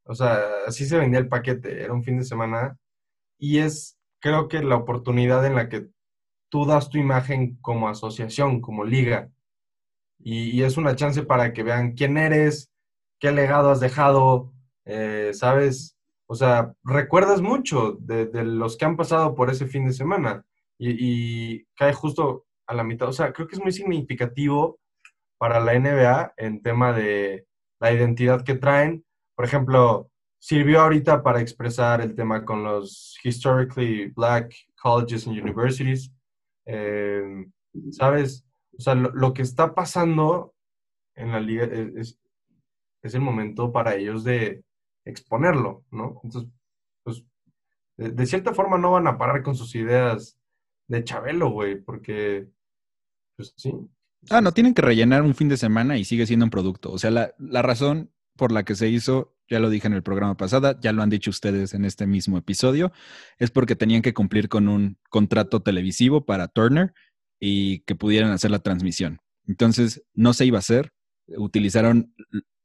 [0.05, 2.79] O sea, así se vendía el paquete, era un fin de semana
[3.39, 5.89] y es, creo que la oportunidad en la que
[6.49, 9.31] tú das tu imagen como asociación, como liga,
[10.25, 12.71] y, es una chance para que vean quién eres,
[13.19, 14.53] qué legado has dejado,
[14.85, 15.97] eh, ¿sabes?
[16.29, 20.45] O sea, recuerdas mucho de, los que han pasado por ese fin de semana
[20.79, 23.09] y, cae justo a la mitad.
[23.09, 24.79] O sea, creo que es muy significativo
[25.39, 27.47] para la NBA en tema de
[27.81, 29.05] la identidad que traen.
[29.35, 30.12] Por ejemplo,
[30.43, 36.13] sirvió ahorita para expresar el tema con los historically black colleges and universities.
[36.67, 37.47] Eh,
[37.93, 38.45] ¿Sabes?
[38.77, 40.53] O sea, lo, que está pasando
[41.15, 42.19] en la liga es,
[43.03, 44.65] es, el momento para ellos de
[45.05, 46.21] exponerlo, ¿no?
[46.25, 46.51] Entonces,
[47.05, 47.25] pues,
[47.97, 50.37] de, cierta forma no van a parar con sus ideas
[50.89, 52.49] de Chabelo, güey, porque,
[53.37, 53.73] pues sí.
[54.29, 56.91] Ah, no, tienen que rellenar un fin de semana y sigue siendo un producto.
[56.91, 60.03] O sea, la, la razón por la que se hizo, ya lo dije en el
[60.03, 62.93] programa pasado, ya lo han dicho ustedes en este mismo episodio,
[63.39, 66.93] es porque tenían que cumplir con un contrato televisivo para Turner
[67.39, 69.19] y que pudieran hacer la transmisión.
[69.47, 70.93] Entonces, no se iba a hacer.
[71.27, 72.15] Utilizaron,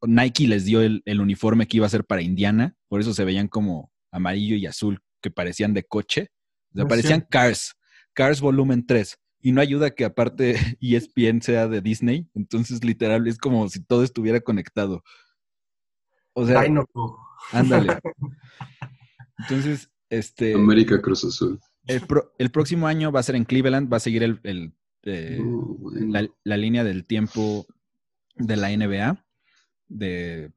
[0.02, 3.48] Nike les dio el, uniforme que iba a ser para Indiana, por eso se veían
[3.48, 6.30] como amarillo y azul, que parecían de coche.
[6.74, 7.74] O sea, parecían Cars,
[8.14, 9.18] Cars Volumen 3.
[9.42, 14.04] Y no ayuda que aparte ESPN sea de Disney, entonces literal es como si todo
[14.04, 15.04] estuviera conectado.
[16.40, 16.64] O sea,
[17.52, 17.98] ándale.
[19.40, 20.54] Entonces, este.
[20.54, 21.60] América Cruz Azul.
[21.88, 24.72] El, próximo año va a ser en Cleveland, va a seguir el,
[25.04, 25.92] eh, uh,
[26.44, 27.66] la, línea del tiempo
[28.36, 29.26] de la NBA,
[29.88, 30.52] de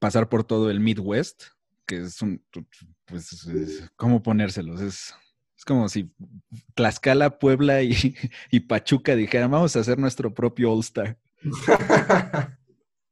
[0.00, 1.44] pasar por todo el Midwest,
[1.86, 2.42] que es un,
[3.04, 3.48] pues,
[3.94, 4.80] ¿cómo ponérselos?
[4.80, 5.14] Es,
[5.56, 6.12] es como si
[6.74, 7.92] Tlaxcala, Puebla y,
[8.50, 11.16] y Pachuca dijeran, vamos a hacer nuestro propio All-Star.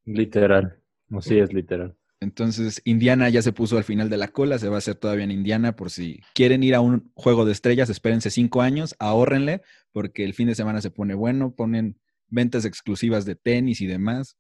[0.04, 1.97] literal, así es literal.
[2.20, 5.24] Entonces, Indiana ya se puso al final de la cola, se va a hacer todavía
[5.24, 9.62] en Indiana por si quieren ir a un juego de estrellas, espérense cinco años, ahórrenle,
[9.92, 14.37] porque el fin de semana se pone bueno, ponen ventas exclusivas de tenis y demás.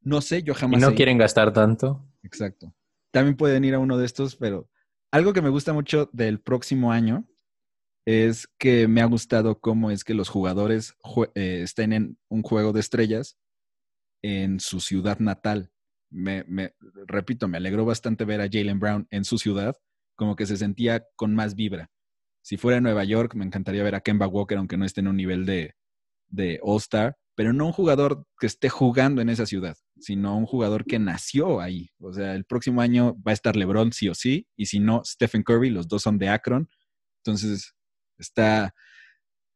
[0.00, 0.78] No sé, yo jamás...
[0.78, 2.06] Y no quieren gastar tanto.
[2.22, 2.72] Exacto.
[3.10, 4.70] También pueden ir a uno de estos, pero
[5.10, 7.26] algo que me gusta mucho del próximo año
[8.06, 10.94] es que me ha gustado cómo es que los jugadores
[11.34, 13.36] eh, estén en un juego de estrellas
[14.22, 15.73] en su ciudad natal
[16.14, 16.74] me,
[17.06, 19.74] repito, me alegró bastante ver a Jalen Brown en su ciudad,
[20.14, 21.90] como que se sentía con más vibra.
[22.42, 25.08] Si fuera en Nueva York, me encantaría ver a Kemba Walker, aunque no esté en
[25.08, 25.74] un nivel de,
[26.28, 30.84] de All-Star, pero no un jugador que esté jugando en esa ciudad, sino un jugador
[30.84, 31.90] que nació ahí.
[31.98, 35.02] O sea, el próximo año va a estar LeBron sí o sí, y si no,
[35.04, 36.68] Stephen Curry, los dos son de Akron.
[37.24, 37.74] Entonces,
[38.18, 38.72] está,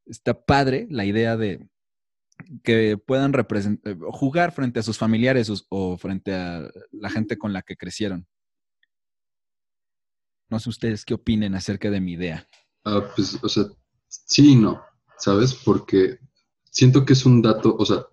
[0.07, 1.61] está padre la idea de,
[2.63, 7.63] que puedan eh, jugar frente a sus familiares o, frente a la gente con la
[7.63, 8.27] que crecieron.
[10.49, 12.49] No sé ustedes qué opinen acerca de mi idea.
[12.85, 13.65] Ah, pues, o sea,
[14.09, 14.83] sí y no,
[15.19, 15.55] ¿sabes?
[15.55, 16.19] Porque
[16.65, 18.07] siento que es un dato, o sea,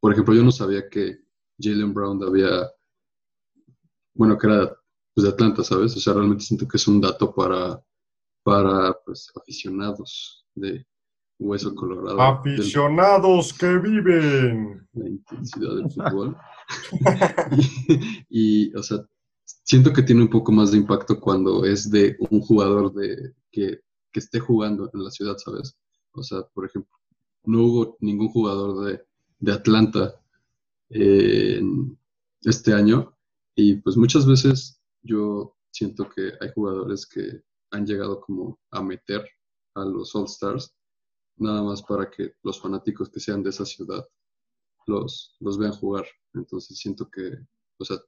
[0.00, 1.18] por ejemplo, yo no sabía que
[1.60, 2.70] Jalen Brown había,
[4.14, 4.74] bueno, que era
[5.14, 5.96] pues, de Atlanta, ¿sabes?
[5.96, 7.82] O sea, realmente siento que es un dato para,
[8.42, 10.86] para pues, aficionados de,
[11.38, 12.20] Hueso Colorado.
[12.20, 14.86] Aficionados que viven.
[14.92, 16.36] La intensidad del fútbol.
[18.28, 18.98] y, o sea,
[19.44, 23.80] siento que tiene un poco más de impacto cuando es de un jugador de, que,
[24.12, 25.78] esté jugando en la ciudad, ¿sabes?
[26.10, 26.92] O sea, por ejemplo,
[27.44, 29.00] no hubo ningún jugador de,
[29.38, 30.20] de Atlanta
[30.90, 33.16] este año
[33.54, 39.24] y pues muchas veces yo siento que hay jugadores que han llegado como a meter
[39.74, 40.74] a los All Stars
[41.40, 44.06] nada más para que los fanáticos que sean de esa ciudad
[44.86, 46.06] los, los vean jugar.
[46.34, 47.38] Entonces siento que,
[47.78, 47.98] o sea,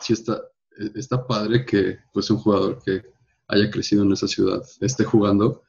[0.00, 0.42] sí está,
[0.78, 3.02] e, está padre que pues un jugador que
[3.48, 5.62] haya crecido en esa ciudad esté jugando,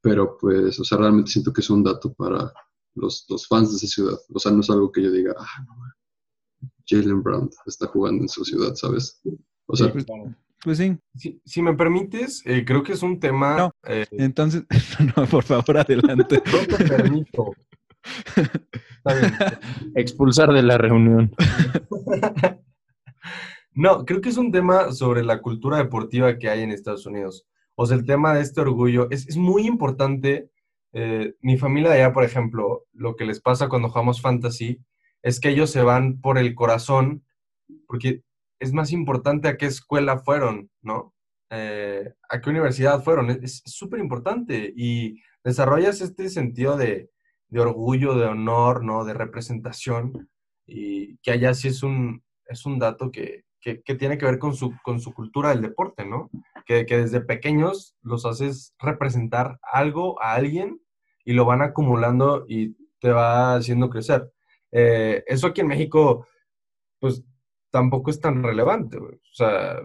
[0.00, 2.52] pero pues, o sea, realmente siento que es un dato para
[2.94, 4.18] los, los fans de esa ciudad.
[4.32, 5.74] O sea, no es algo que yo diga, ah, no,
[6.86, 9.20] Jalen Brown está jugando en su ciudad, ¿sabes?
[9.66, 10.04] O sea, pues
[10.74, 10.98] sí.
[11.44, 13.56] Si, me permites, eh, creo que es un tema.
[13.56, 14.64] No, eh, entonces,
[15.16, 16.42] no, por favor, adelante.
[16.52, 17.52] No te permito.
[19.94, 21.32] Expulsar de la reunión.
[23.72, 27.46] no, creo que es un tema sobre la cultura deportiva que hay en Estados Unidos.
[27.74, 30.50] O sea, el tema de este orgullo es, es muy importante.
[30.92, 34.80] Eh, mi familia de allá, por ejemplo, lo que les pasa cuando jugamos fantasy
[35.22, 37.24] es que ellos se van por el corazón,
[37.86, 38.22] porque
[38.62, 41.12] es más importante a qué escuela fueron, ¿no?
[41.50, 43.28] Eh, a qué universidad fueron.
[43.30, 47.10] Es súper importante y desarrollas este sentido de,
[47.56, 49.04] orgullo, de honor, ¿no?
[49.04, 50.30] De representación
[50.64, 53.44] y que allá sí es un, es un dato que,
[53.98, 56.30] tiene que ver con su, con su cultura del deporte, ¿no?
[56.64, 60.80] Que, desde pequeños los haces representar algo a alguien
[61.24, 64.32] y lo van acumulando y te va haciendo crecer.
[64.70, 66.28] Eh, eso aquí en México,
[67.00, 67.24] pues
[67.72, 69.14] tampoco es tan relevante, güey.
[69.14, 69.80] O sea,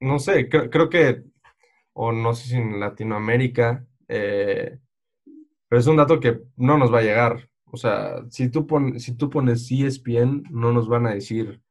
[0.00, 1.24] no sé, creo, que,
[1.94, 4.78] o no sé si en Latinoamérica, eh,
[5.68, 7.48] pero es un dato que no nos va a llegar.
[7.66, 8.66] O sea, si tú,
[8.98, 11.62] si tú pones ESPN, no nos van a decir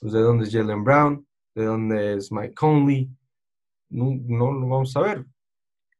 [0.00, 3.10] pues, de dónde es Jalen Brown, de dónde es Mike Conley.
[3.90, 5.26] No, no lo vamos a ver.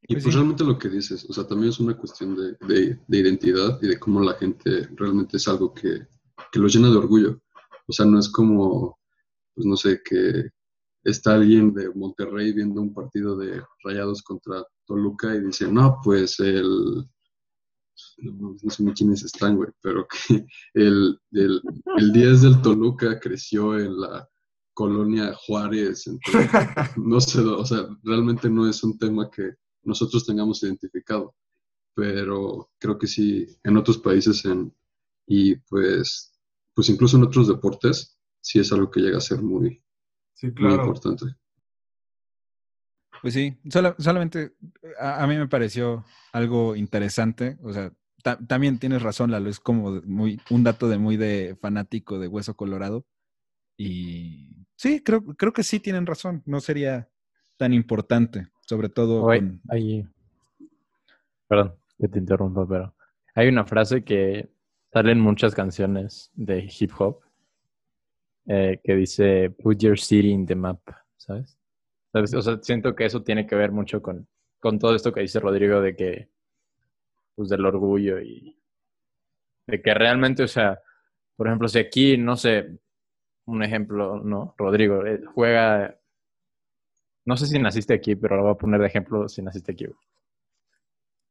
[0.03, 3.79] Y pues, pues realmente lo que dices, o sea, también es una cuestión de, identidad
[3.81, 6.07] y de cómo la gente realmente es algo que,
[6.53, 7.41] que los llena de orgullo.
[7.87, 8.99] O sea, no es como,
[9.55, 10.51] pues no sé, que
[11.05, 16.41] está alguien de Monterrey viendo un partido de Rayados contra Toluca y dice, no, pues
[16.41, 17.07] el,
[18.19, 21.63] no, sé ni quiénes están, güey, pero que el, el,
[21.99, 24.29] el 10 del Toluca creció en la
[24.73, 26.05] colonia Juárez,
[26.97, 31.35] no sé, o sea, realmente no es un tema que nosotros tengamos identificado,
[31.95, 34.75] pero creo que sí, en otros países en,
[35.27, 36.34] y pues,
[36.75, 39.83] pues incluso en otros deportes, sí es algo que llega a ser muy,
[40.43, 41.27] muy importante.
[43.23, 43.57] Pues sí,
[43.99, 44.53] solamente
[45.01, 47.93] a, mí me pareció algo interesante, o sea,
[48.47, 52.55] también tienes razón, Lalo, es como muy, un dato de muy de fanático de Hueso
[52.55, 53.07] Colorado.
[53.77, 57.09] Y sí, creo, creo que sí tienen razón, no sería
[57.57, 60.07] tan importante, sobre todo ahí,
[61.47, 62.95] perdón que te interrumpa, pero
[63.35, 64.51] hay una frase que
[64.95, 67.19] sale en muchas canciones de hip hop
[68.47, 70.79] eh, que dice, put your city in the map,
[71.17, 71.59] ¿sabes?
[72.13, 74.29] O sea, siento que eso tiene que ver mucho con,
[74.61, 76.29] con todo esto que dice Rodrigo de que,
[77.35, 78.57] pues del orgullo y
[79.67, 80.81] de que realmente, o sea,
[81.35, 82.79] por ejemplo, si aquí, no sé,
[83.47, 84.55] un ejemplo, ¿no?
[84.57, 85.99] Rodrigo eh, juega,
[87.25, 89.87] no sé si naciste aquí, pero lo voy a poner de ejemplo si naciste aquí,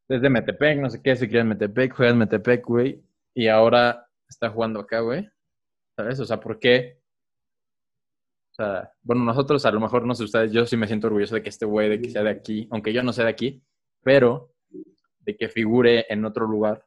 [0.06, 3.02] Desde Metepec, no sé qué, si quieres Metepec, juegas Metepec, güey,
[3.34, 5.28] y ahora está jugando acá, güey.
[5.96, 6.20] ¿Sabes?
[6.20, 7.00] O sea, ¿por qué?
[8.52, 11.34] O sea, bueno, nosotros a lo mejor, no sé ustedes, yo sí me siento orgulloso
[11.34, 13.62] de que este güey, de que sea de aquí, aunque yo no sea de aquí,
[14.02, 14.54] pero
[15.20, 16.86] de que figure en otro lugar.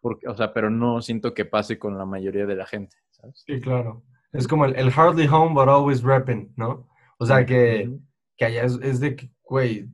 [0.00, 3.42] Porque, o sea, pero no siento que pase con la mayoría de la gente, ¿sabes?
[3.46, 4.04] Sí, claro.
[4.32, 6.88] Es como el, hardly home but always repping, ¿no?
[7.18, 7.90] O sea, que,
[8.36, 9.88] que allá es, de que, güey,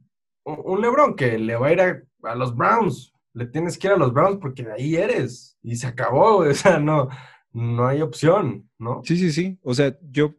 [0.45, 3.93] un, Lebron que le va a ir a, a, los Browns, le tienes que ir
[3.95, 5.59] a los Browns porque de ahí eres.
[5.63, 7.09] Y se acabó, o sea, no,
[7.53, 9.03] no hay opción, ¿no?
[9.05, 9.59] Sí, sí, sí.
[9.63, 10.35] O sea, yo,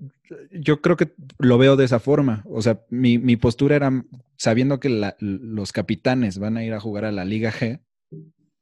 [0.51, 2.43] yo creo que lo veo de esa forma.
[2.47, 3.91] O sea, mi, mi postura era,
[4.38, 7.82] sabiendo que los capitanes van a ir a jugar a la Liga G,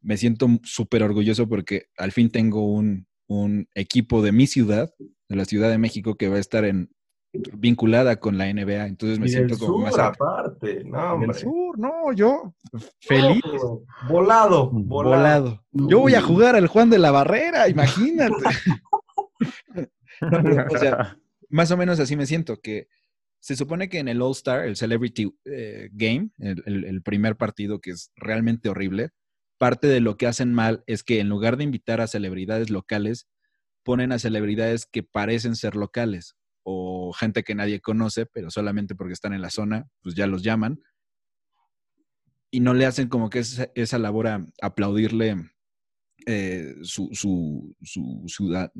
[0.01, 4.93] me siento súper orgulloso porque al fin tengo un, un, equipo de mi ciudad,
[5.29, 6.89] de la Ciudad de México, que va a estar en,
[7.33, 8.87] vinculada con la NBA.
[8.87, 9.97] Entonces me siento como más.
[9.97, 11.33] aparte, no, hombre.
[11.33, 12.53] sur, no, yo
[12.99, 13.41] feliz.
[14.07, 18.35] volado, volado, Yo voy a jugar al Juan de la Barrera, imagínate.
[20.71, 21.17] o sea,
[21.49, 22.87] más o menos así me siento, que
[23.39, 27.91] se supone que en el All Star, el Celebrity eh, Game, el primer partido que
[27.91, 29.09] es realmente horrible,
[29.57, 33.27] parte de lo que hacen mal es que en lugar de invitar a celebridades locales,
[33.83, 39.13] ponen a celebridades que parecen ser locales o gente que nadie conoce, pero solamente porque
[39.13, 40.79] están en la zona, pues ya los llaman.
[42.51, 45.51] Y no le hacen como que esa, esa labor a aplaudirle
[46.25, 48.71] eh, su, su, su, ciudad,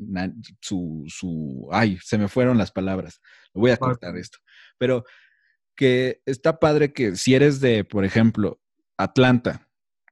[0.60, 3.20] su, su, ay, se me fueron las palabras.
[3.54, 4.38] Voy a cortar esto.
[4.78, 5.04] Pero
[5.74, 8.60] que está padre que si eres de, por ejemplo,
[8.98, 9.68] Atlanta,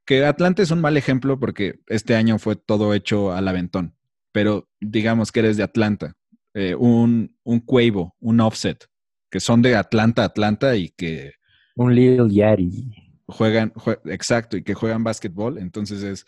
[0.06, 3.96] que Atlanta es un mal ejemplo porque este año fue todo hecho al aventón,
[4.32, 6.16] pero digamos que eres de Atlanta
[6.54, 8.86] eh, un, un Cuevo, un Offset,
[9.30, 11.32] que son de Atlanta, Atlanta y que...
[11.76, 12.70] Un Little Yari.
[13.26, 13.72] Juegan,
[14.06, 15.58] exacto, y que juegan básquetbol.
[15.58, 16.26] Entonces es,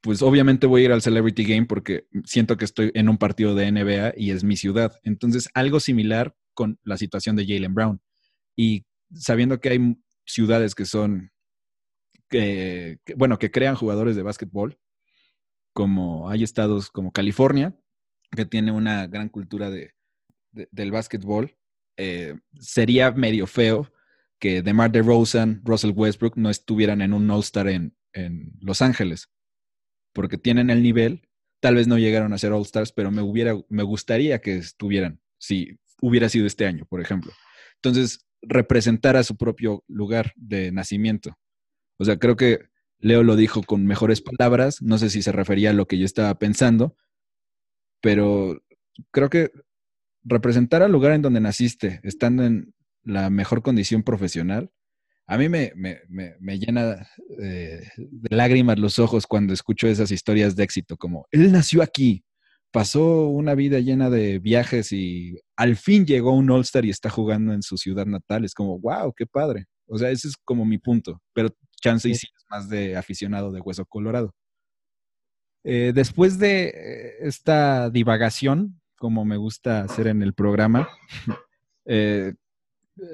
[0.00, 3.54] pues obviamente voy a ir al Celebrity Game porque siento que estoy en un partido
[3.54, 4.92] de NBA y es mi ciudad.
[5.02, 8.00] Entonces, algo similar con la situación de Jalen Brown.
[8.56, 8.84] Y
[9.14, 11.32] sabiendo que hay ciudades que son,
[12.28, 14.78] que, bueno, que crean jugadores de básquetbol,
[15.72, 17.76] como hay estados como California,
[18.30, 19.94] que tiene una gran cultura de,
[20.52, 21.56] del básquetbol,
[21.96, 23.92] eh, sería medio feo
[24.38, 29.28] que DeMar DeRozan, Russell Westbrook no estuvieran en un All-Star en, en, Los Ángeles,
[30.14, 31.28] porque tienen el nivel,
[31.60, 35.78] tal vez no llegaron a ser All-Stars, pero me, hubiera, me gustaría que estuvieran, si
[36.00, 37.32] hubiera sido este año, por ejemplo.
[37.76, 41.38] Entonces, representar a su propio lugar de nacimiento.
[41.98, 45.70] O sea, creo que Leo lo dijo con mejores palabras, no sé si se refería
[45.70, 46.96] a lo que yo estaba pensando,
[48.00, 48.60] pero
[49.10, 49.50] creo que
[50.24, 54.70] representar al lugar en donde naciste, estando en la mejor condición profesional,
[55.26, 57.06] a mí me, me, me, llena
[57.40, 62.24] eh, de lágrimas los ojos cuando escucho esas historias de éxito, como él nació aquí,
[62.72, 67.52] pasó una vida llena de viajes y al fin llegó un All-Star y está jugando
[67.52, 68.44] en su ciudad natal.
[68.44, 69.66] Es como, wow, qué padre.
[69.86, 71.20] O sea, ese es como mi punto.
[71.32, 74.34] Pero chance y sí es más de aficionado de Hueso Colorado.
[75.64, 80.88] Eh, después de eh, esta divagación, como me gusta hacer en el programa,
[81.84, 82.34] eh,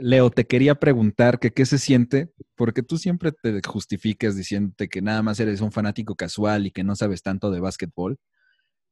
[0.01, 5.03] Leo, te quería preguntar que qué se siente, porque tú siempre te justificas diciéndote que
[5.03, 8.19] nada más eres un fanático casual y que no sabes tanto de básquetbol.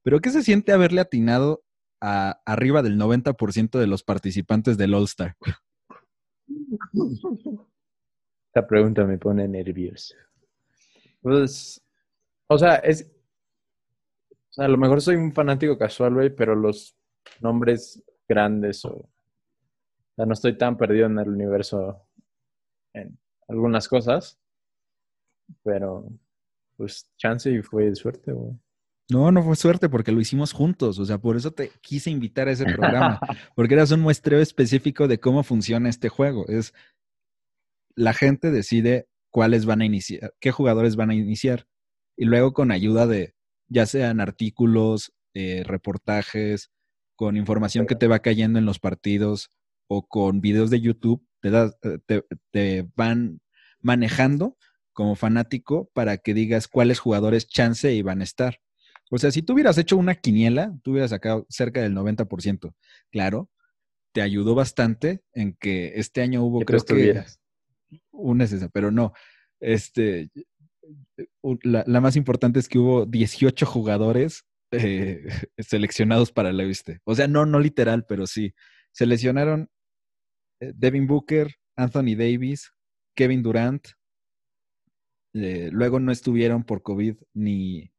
[0.03, 1.65] Pero ¿qué se siente haberle atinado
[2.01, 5.37] a arriba del 90% de los participantes del All Star?
[8.49, 10.15] Esta pregunta me pone nervioso.
[11.21, 11.83] Pues,
[12.47, 13.11] o sea, es.
[14.55, 16.97] O sea, a lo mejor soy un fanático casual, güey, pero los
[17.41, 18.91] nombres grandes o.
[18.93, 22.07] O sea, no estoy tan perdido en el universo
[22.93, 24.39] en algunas cosas.
[25.65, 26.09] Pero,
[26.77, 28.53] pues, chance y fue suerte, güey.
[29.11, 31.01] No, no fue suerte porque lo hicimos juntos.
[31.01, 33.19] O sea, por eso te quise invitar a ese programa.
[33.57, 36.47] Porque eras un muestreo específico de cómo funciona este juego.
[36.49, 36.73] Es
[37.97, 41.67] la gente decide cuáles van a iniciar, qué jugadores van a iniciar.
[42.17, 43.34] Y luego con ayuda de,
[43.69, 46.71] ya sean artículos, eh, reportajes,
[47.17, 49.51] con información que te va cayendo en los partidos
[49.87, 53.41] o con videos de YouTube, te, eh, te, te van
[53.81, 54.57] manejando
[54.93, 58.61] como fanático para que digas cuáles jugadores chance iban a estar.
[59.11, 62.75] O sea, si tú hubieras hecho una quiniela, tú hubieras sacado cerca del 90%.
[63.11, 63.51] Claro,
[64.13, 67.25] te ayudó bastante en que este año hubo, creo que,
[68.11, 69.13] un necesario, pero no.
[69.61, 70.31] Este,
[71.63, 75.25] la, la, más importante es que hubo 18 jugadores eh,
[75.59, 77.01] seleccionados para la viste.
[77.05, 78.55] O sea, no, no literal, pero sí.
[78.93, 79.69] Seleccionaron
[80.61, 82.73] eh, Devin Booker, Anthony Davis,
[83.17, 83.87] Kevin Durant.
[85.35, 87.93] Eh, luego no estuvieron por COVID ni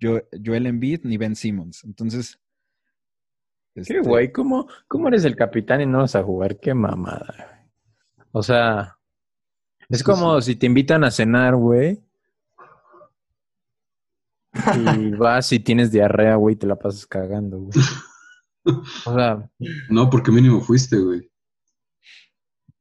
[0.00, 1.84] Joel Embiid ni Ben Simmons.
[1.84, 2.38] Entonces.
[3.74, 6.58] Qué este güey, ¿cómo, ¿cómo eres el capitán y no vas a jugar?
[6.58, 7.68] Qué mamada.
[8.32, 8.97] O sea,
[9.88, 12.00] es como si te invitan a cenar, güey.
[14.52, 17.72] Y vas y tienes diarrea, güey, y te la pasas cagando, güey.
[19.06, 19.48] O sea.
[19.88, 21.30] No, porque mínimo fuiste, güey.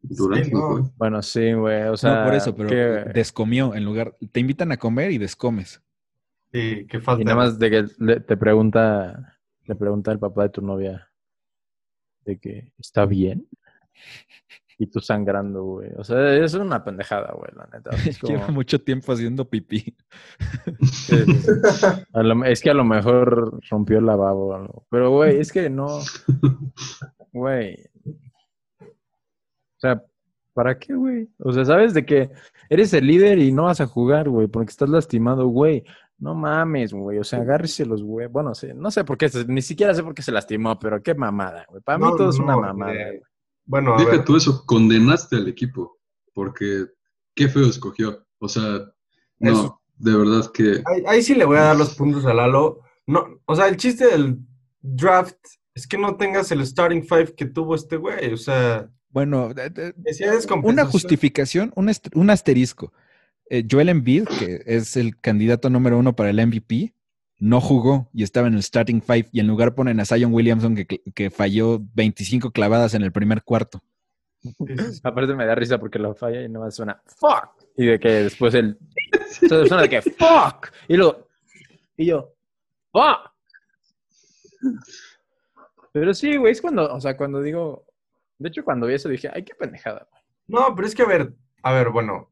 [0.01, 0.91] Durante sí, no.
[0.97, 1.83] Bueno, sí, güey.
[1.83, 2.19] O sea.
[2.19, 3.11] No, por eso, pero que...
[3.13, 4.17] descomió en lugar.
[4.31, 5.81] Te invitan a comer y descomes.
[6.51, 7.21] Sí, qué falta.
[7.21, 11.09] Y nada más de que te pregunta, le pregunta el papá de tu novia
[12.25, 13.47] de que está bien
[14.79, 15.89] y tú sangrando, güey.
[15.97, 17.91] O sea, es una pendejada, güey, la neta.
[18.21, 18.33] Como...
[18.33, 19.95] Lleva mucho tiempo haciendo pipí.
[20.79, 24.85] Es, lo, es, que a lo mejor rompió el lavabo o algo.
[24.89, 25.87] Pero, güey, es que no.
[27.33, 27.77] Güey.
[28.79, 30.03] O sea,
[30.53, 31.29] ¿para qué, güey?
[31.39, 32.31] O sea, sabes de que
[32.69, 35.83] eres el líder y no vas a jugar, güey, porque estás lastimado, güey.
[36.19, 37.19] No mames, güey.
[37.19, 38.27] O sea, agárrese los güey.
[38.27, 41.13] Bueno, sí, no sé por qué, ni siquiera sé por qué se lastimó, pero qué
[41.13, 41.81] mamada, güey.
[41.83, 43.21] Para no, mí todo no, es una mamada, güey.
[43.67, 45.99] Bueno, Deja tú eso, condenaste al equipo,
[46.33, 46.85] porque
[47.35, 48.25] qué feo escogió.
[48.39, 48.85] O sea,
[49.39, 49.81] no, eso.
[49.97, 50.81] de verdad que...
[50.85, 52.79] Ahí, ahí, sí le voy a dar los puntos a Lalo.
[53.05, 54.39] No, o sea, el chiste del
[54.81, 55.37] draft
[55.75, 58.89] es que no tengas el starting five que tuvo este güey, o sea...
[59.09, 59.93] Bueno, de, de,
[60.63, 62.93] una justificación, un, un asterisco.
[63.49, 66.93] Eh, Joel Embiid, que es el candidato número uno para el MVP,
[67.39, 70.75] no jugó y estaba en el starting five y en lugar ponen a Zion Williamson
[70.75, 73.83] que, que falló 25 clavadas en el primer cuarto.
[75.03, 78.09] Aparte me da risa porque lo falla y no más suena fuck y de que
[78.09, 78.77] después el
[79.47, 81.27] suena de que fuck y luego
[81.95, 82.33] y yo
[82.91, 83.31] fuck.
[85.91, 87.85] Pero sí, güey, es cuando, o sea, cuando digo,
[88.37, 90.07] de hecho cuando vi eso dije, ay, qué pendejada.
[90.11, 90.23] Güey.
[90.47, 91.33] No, pero es que a ver,
[91.63, 92.31] a ver, bueno,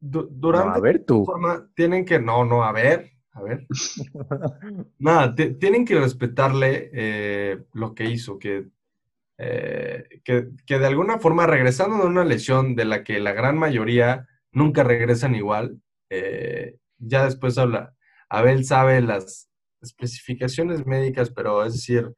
[0.00, 1.24] du durante no, a ver tú.
[1.24, 3.66] Forma, tienen que, no, no, a ver, a ver.
[4.98, 8.68] Nada, tienen que respetarle eh, lo que hizo, que,
[9.38, 13.58] eh, que, que, de alguna forma, regresando de una lesión de la que la gran
[13.58, 15.80] mayoría nunca regresan igual,
[16.10, 17.94] eh, ya después habla.
[18.28, 19.50] Abel sabe las
[19.82, 22.14] especificaciones médicas, pero es decir,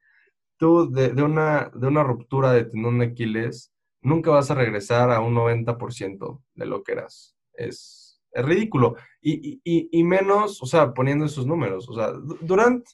[0.58, 5.10] tú de, de una, de una ruptura de tendón de Aquiles, nunca vas a regresar
[5.10, 7.34] a un 90% de lo que eras.
[7.54, 8.96] Es, es ridículo.
[9.20, 11.88] Y, y, y, menos, o sea, poniendo esos números.
[11.88, 12.86] O sea, Durant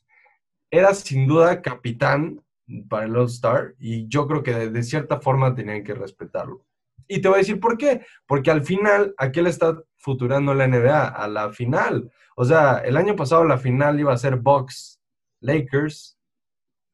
[0.71, 2.43] era sin duda capitán
[2.89, 6.65] para el All-Star y yo creo que de, cierta forma tenían que respetarlo.
[7.09, 8.07] Y te voy a decir por qué.
[8.27, 11.09] Porque al final, ¿a qué le está futurando la NBA?
[11.09, 12.11] A la final.
[12.37, 15.01] O sea, el año pasado la final iba a ser Bucks
[15.41, 16.17] Lakers.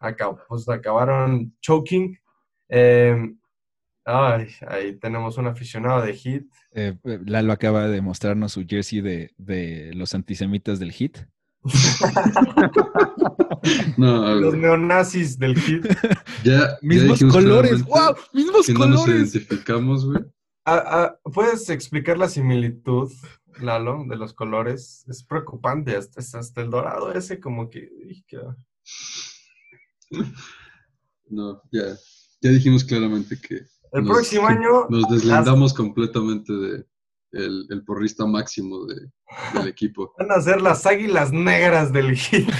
[0.00, 2.18] Acab pues acabaron choking.
[2.68, 3.32] Eh,
[4.10, 6.50] Ay, ahí tenemos un aficionado de Hit.
[6.72, 6.96] Eh,
[7.26, 11.18] Lalo acaba de mostrarnos su jersey de, de, los antisemitas del Hit.
[13.98, 15.84] No, Los neonazis del hit.
[16.44, 17.84] ya, Mismos colores.
[17.84, 18.14] ¡Wow!
[18.32, 19.34] ¡Mismos Que no nos colores!
[19.34, 20.22] identificamos, güey.
[20.64, 23.12] Ah, ah, ¿Puedes explicar la similitud,
[23.60, 25.04] Lalo, de los colores?
[25.08, 27.90] Es preocupante, hasta, hasta el dorado ese como que...
[31.28, 31.96] No, ya,
[32.40, 36.84] ya dijimos claramente que El Nos- próximo año nos deslindamos completamente de
[37.32, 39.10] el, el porrista máximo de-
[39.54, 40.14] del equipo.
[40.18, 42.48] van a ser las águilas negras del hit.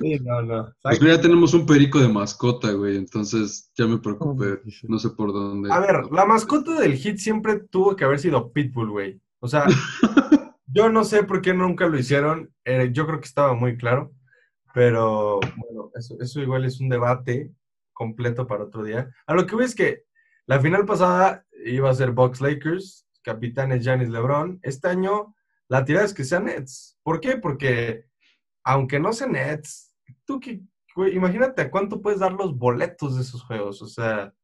[0.00, 0.72] Sí, no, no.
[0.82, 4.60] Pues mira, ya tenemos un perico de mascota, güey, entonces ya me preocupé.
[4.84, 5.70] No sé por dónde.
[5.72, 9.20] A ver, la mascota del hit siempre tuvo que haber sido Pitbull, güey.
[9.40, 9.66] O sea,
[10.66, 12.50] yo no sé por qué nunca lo hicieron.
[12.64, 14.12] eh, yo creo que estaba muy claro.
[14.76, 17.50] Pero bueno, eso, eso igual es un debate
[17.94, 19.10] completo para otro día.
[19.26, 20.04] A lo que voy es que
[20.44, 24.60] la final pasada iba a ser Bucks Lakers, capitanes Giannis LeBron.
[24.62, 25.34] Este año
[25.70, 26.98] la tirada es que sea Nets.
[27.02, 27.38] ¿Por qué?
[27.38, 28.04] Porque
[28.64, 29.94] aunque no sea Nets,
[30.26, 30.60] tú que,
[31.10, 33.80] imagínate a cuánto puedes dar los boletos de esos juegos.
[33.80, 34.34] O sea,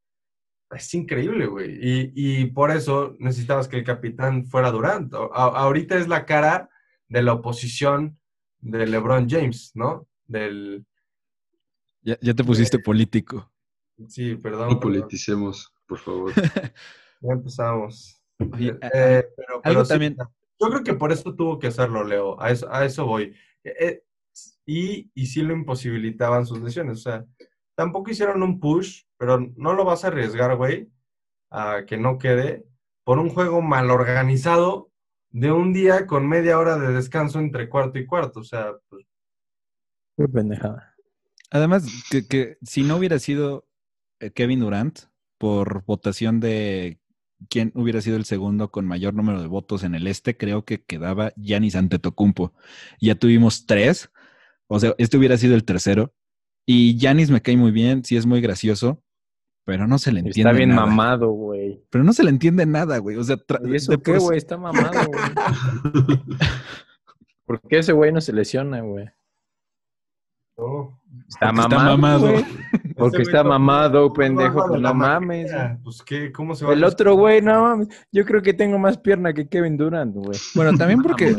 [0.71, 1.79] es increíble, güey.
[1.79, 5.13] Y, y por eso necesitabas que el capitán fuera Durant.
[5.13, 5.29] A-
[5.61, 6.71] ahorita es la cara
[7.07, 8.19] de la oposición
[8.61, 10.09] de LeBron James, ¿no?
[10.27, 10.85] Del.
[12.03, 13.51] Ya, ya te pusiste político.
[14.09, 14.71] Sí, perdón.
[14.71, 16.33] No politicemos, por favor.
[17.25, 18.21] Ya empezamos.
[18.53, 21.69] Oye, Eh, eh, pero, algo pero sí, también- yo creo que por eso tuvo que
[21.69, 22.41] hacerlo, Leo.
[22.43, 23.33] A eso, a eso voy.
[23.63, 24.05] Eh, eh,
[24.67, 26.99] y, y sí lo imposibilitaban sus lesiones.
[26.99, 27.25] O sea,
[27.77, 30.91] tampoco hicieron un push, pero no lo vas a arriesgar, güey,
[31.51, 32.65] a que no quede
[33.05, 34.91] por un juego mal organizado
[35.31, 38.41] de un día con media hora de descanso entre cuarto y cuarto.
[38.41, 39.07] O sea, pues,
[40.17, 40.95] Qué pendejada.
[41.51, 43.67] Además, que, que si no hubiera sido
[44.21, 45.01] eh, Kevin Durant
[45.39, 47.01] por votación de
[47.49, 50.83] quién hubiera sido el segundo con mayor número de votos en el este, creo que
[50.83, 52.53] quedaba Giannis Antetokounmpo.
[53.01, 54.11] Ya tuvimos tres,
[54.69, 56.15] o sea, este hubiera sido el tercero.
[56.65, 59.03] Y Giannis me cae muy bien, sí es muy gracioso,
[59.65, 60.87] pero no se le entiende Está bien nada.
[60.87, 61.83] mamado, güey.
[61.91, 63.17] Pero no se le entiende nada, güey.
[63.17, 64.39] O sea, ¿Y eso qué, güey?
[64.39, 65.23] Está mamado, güey.
[67.45, 69.11] ¿Por qué ese güey no se lesiona, güey?
[70.63, 71.03] No.
[71.29, 72.31] Está Porque está mamado, mamado.
[72.31, 72.45] güey.
[72.97, 74.67] Porque está mamado, pendejo.
[74.69, 75.51] Pues no mames.
[75.83, 76.31] Pues, ¿qué?
[76.33, 77.89] ¿Cómo se va a El otro güey, no mames.
[78.11, 80.39] Yo creo que tengo más pierna que Kevin Durant, güey.
[80.55, 81.35] Bueno, también porque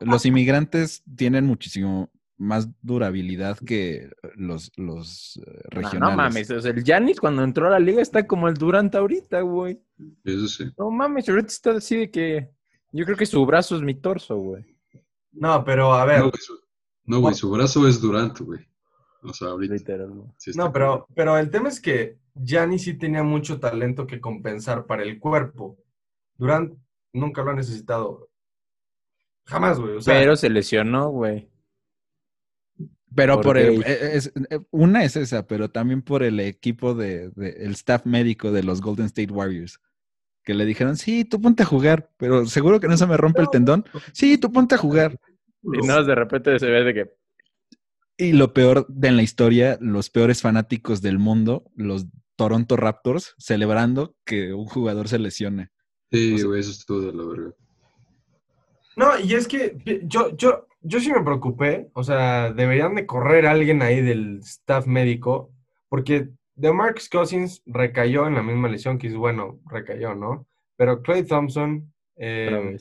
[0.00, 6.16] los, inmigrantes tienen muchísimo más durabilidad que los, los eh, No, regionales.
[6.16, 6.50] no mames.
[6.50, 9.80] O sea, el Giannis cuando entró a la liga está como el Durant ahorita, güey.
[10.24, 10.64] Eso sí.
[10.78, 12.50] No mames, ahorita está así de que.
[12.92, 14.64] Yo creo que su brazo es mi torso, güey.
[15.32, 16.20] No, pero a ver.
[16.20, 16.30] No,
[17.06, 18.60] no, güey, su brazo es Durant, güey.
[19.22, 19.74] O sea, ahorita.
[19.74, 24.20] Literal, sí No, pero, pero el tema es que Gianni sí tenía mucho talento que
[24.20, 25.76] compensar para el cuerpo.
[26.36, 26.74] Durant
[27.12, 28.28] nunca lo ha necesitado.
[29.46, 29.96] Jamás, güey.
[29.96, 31.48] O sea, Pero se lesionó, güey.
[33.14, 36.94] Pero ¿Por por el, eh, es- eh, una es esa, pero también por el equipo
[36.94, 39.80] de, de- el staff médico de los Golden State Warriors.
[40.44, 43.40] Que le dijeron, sí, tú ponte a jugar, pero seguro que no se me rompe
[43.40, 43.84] el tendón.
[44.12, 45.18] Sí, tú ponte a jugar.
[45.72, 47.10] Y no, de repente se ve de que.
[48.18, 52.06] Y lo peor de en la historia, los peores fanáticos del mundo, los
[52.36, 55.70] Toronto Raptors, celebrando que un jugador se lesione.
[56.10, 57.54] Sí, o sea- güey, eso estuvo de la verga.
[58.96, 61.90] no, y es que yo, yo, yo sí me preocupé.
[61.92, 65.52] O sea, deberían de correr a alguien ahí del staff médico,
[65.88, 70.46] porque DeMarcus Cousins recayó en la misma lesión, que es bueno, recayó, ¿no?
[70.76, 72.76] Pero Clay Thompson, eh.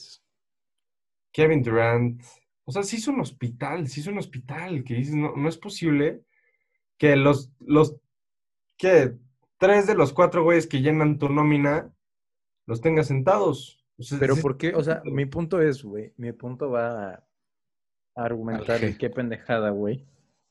[1.33, 2.21] Kevin Durant,
[2.65, 5.57] o sea, se hizo un hospital, se hizo un hospital, que dices, no, no es
[5.57, 6.21] posible
[6.97, 7.95] que los, los,
[8.77, 9.13] que
[9.57, 11.91] tres de los cuatro güeyes que llenan tu nómina
[12.65, 13.85] los tengas sentados.
[13.97, 14.73] O sea, Pero sí- ¿por qué?
[14.75, 17.23] O sea, mi punto es, güey, mi punto va a
[18.15, 20.05] argumentar qué pendejada, güey.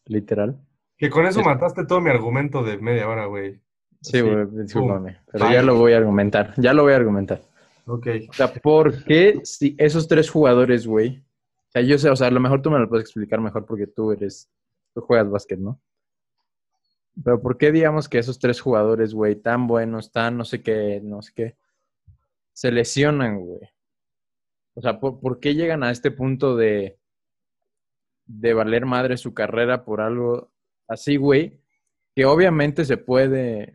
[0.06, 0.58] Literal.
[0.96, 3.60] Que con eso Es- mataste todo mi argumento de media hora, güey.
[4.00, 5.18] Sí, güey, discúlpame.
[5.32, 5.54] Pero Ay.
[5.54, 6.54] ya lo voy a argumentar.
[6.58, 7.40] Ya lo voy a argumentar.
[7.86, 8.06] Ok.
[8.28, 11.22] O sea, ¿por qué si esos tres jugadores, güey?
[11.74, 13.66] O sea, yo sé, o sea, a lo mejor tú me lo puedes explicar mejor
[13.66, 14.48] porque tú eres,
[14.94, 15.80] tú juegas básquet, ¿no?
[17.24, 21.00] Pero ¿por qué digamos que esos tres jugadores, güey, tan buenos, tan no sé qué,
[21.02, 21.56] no sé qué,
[22.52, 23.68] se lesionan, güey?
[24.74, 26.96] O sea, ¿por, por qué llegan a este punto de,
[28.26, 30.52] de valer madre su carrera por algo
[30.86, 31.60] así, güey?
[32.14, 33.74] Que obviamente se puede...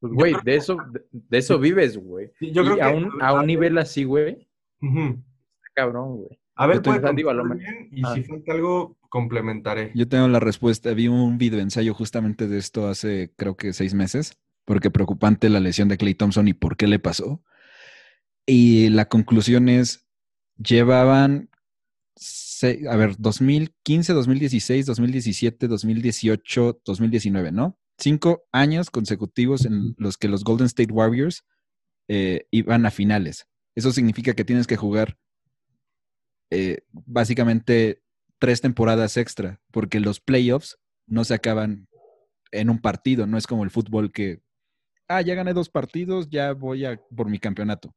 [0.00, 2.32] Pues, güey, de eso, de, de eso vives, güey.
[2.40, 4.48] Y que a un, a un nivel así, güey,
[4.80, 6.40] está cabrón, güey.
[6.60, 8.14] A ver, Yo tengo- puede digo, a lo bien, y Ah.
[8.14, 9.92] si falta algo, complementaré.
[9.94, 10.92] Yo tengo la respuesta.
[10.92, 15.60] Vi un video ensayo justamente de esto hace creo que seis meses, porque preocupante la
[15.60, 17.42] lesión de Clay Thompson y por qué le pasó.
[18.44, 20.06] Y la conclusión es,
[20.62, 21.48] llevaban,
[22.90, 27.78] a ver, 2015, 2016, 2017, 2018, 2019, ¿no?
[27.98, 31.44] Cinco años consecutivos en los que los Golden State Warriors
[32.08, 33.46] eh, iban a finales.
[33.74, 35.16] Eso significa que tienes que jugar
[36.50, 38.02] eh, básicamente
[38.38, 41.88] tres temporadas extra, porque los playoffs no se acaban
[42.52, 44.40] en un partido, no es como el fútbol que,
[45.08, 47.94] ah, ya gané dos partidos, ya voy a por mi campeonato.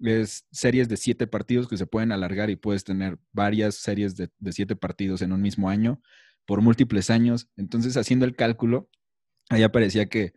[0.00, 4.30] Es series de siete partidos que se pueden alargar y puedes tener varias series de,
[4.50, 6.00] siete partidos en un mismo año
[6.46, 7.48] por múltiples años.
[7.56, 8.88] Entonces, haciendo el cálculo,
[9.48, 10.32] allá parecía que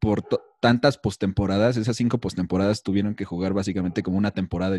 [0.00, 0.24] por
[0.60, 4.78] tantas postemporadas, esas cinco postemporadas tuvieron que jugar básicamente como una temporada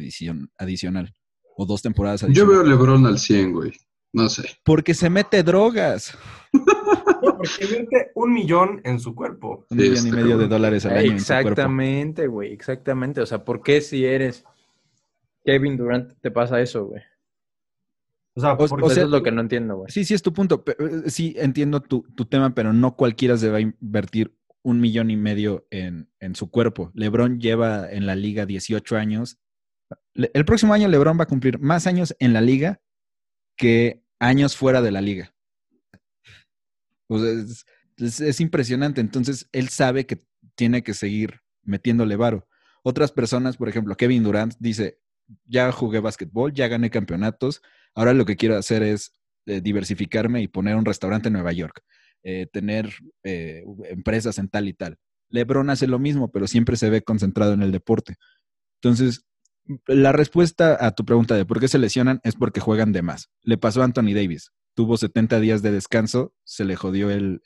[0.58, 1.14] adicional
[1.60, 2.56] o dos temporadas adicionales.
[2.56, 3.74] Yo veo a LeBron al 100, güey.
[4.14, 4.44] No sé.
[4.64, 6.18] Porque se mete drogas.
[7.22, 9.66] porque mete un millón en su cuerpo.
[9.70, 11.12] Un millón y medio de dólares al año.
[11.12, 13.20] Exactamente, güey, exactamente.
[13.20, 14.46] O sea, ¿por qué si eres
[15.44, 17.02] Kevin Durant te pasa eso, güey?
[18.36, 19.92] O sea, eso es lo que no entiendo, güey.
[19.92, 20.64] Sí, sí, es tu punto.
[20.66, 25.18] Eh, sí, entiendo tu, tema, pero no cualquiera se va a invertir un millón y
[25.18, 26.92] medio en, en, su cuerpo.
[26.94, 29.40] LeBron lleva en la liga 18 años.
[30.16, 32.82] El próximo año LeBron va a cumplir más años en la liga
[33.56, 35.34] que años fuera de la liga.
[37.10, 39.02] es, impresionante.
[39.02, 42.48] Entonces, él sabe que tiene que seguir metiéndole varo.
[42.84, 45.00] Otras personas, por ejemplo, Kevin Durant dice,
[45.46, 47.62] ya jugué básquetbol, ya gané campeonatos,
[47.94, 49.14] ahora lo que quiero hacer es
[49.46, 51.82] eh, diversificarme y poner un restaurante en Nueva York,
[52.24, 52.94] eh, tener
[53.24, 54.98] eh, empresas en tal y tal.
[55.30, 58.16] Lebron hace lo mismo, pero siempre se ve concentrado en el deporte.
[58.82, 59.26] Entonces,
[59.86, 63.30] la respuesta a tu pregunta de por qué se lesionan es porque juegan de más.
[63.44, 64.52] Le pasó a Anthony Davis.
[64.74, 67.42] Tuvo 70 días de descanso, se le jodió el,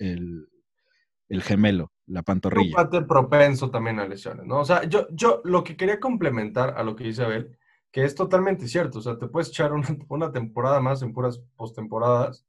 [1.41, 2.69] gemelo, la pantorrilla.
[2.69, 4.59] Un parte propenso también a lesiones, ¿no?
[4.59, 7.57] O sea, yo, yo lo que quería complementar a lo que dice Abel,
[7.91, 8.99] que es totalmente cierto.
[8.99, 12.45] O sea, te puedes echar una, temporada más en puras postemporadas.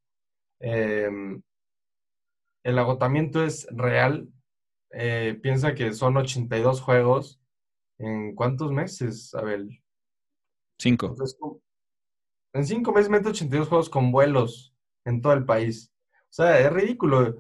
[0.61, 1.43] Em,
[2.63, 4.29] el agotamiento es real.
[4.91, 7.41] Eh, piensa que son 82 juegos
[7.99, 9.83] ¿En cuántos meses, Abel?
[10.79, 11.15] Cinco.
[12.53, 14.75] en cinco meses mete 82 juegos con vuelos
[15.05, 15.93] en todo el país.
[16.25, 17.37] O sea, es ridículo.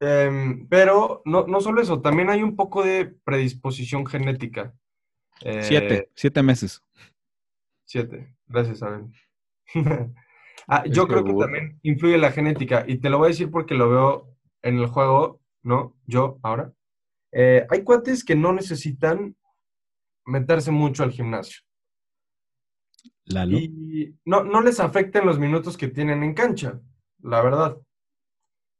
[0.00, 4.74] Em, pero no, no solo eso, también hay un poco de predisposición genética.
[5.42, 6.82] Eh, siete, siete meses.
[7.84, 9.12] Siete, gracias, Abel.
[10.68, 13.74] ah, yo creo que también influye la genética y te lo voy a decir porque
[13.74, 15.96] lo veo en el juego, ¿no?
[16.06, 16.72] Yo ahora.
[17.32, 19.36] Eh, hay cuates que no necesitan
[20.30, 21.60] meterse mucho al gimnasio.
[23.58, 26.80] Y no, no les afecten los minutos que tienen en cancha,
[27.22, 27.78] la verdad.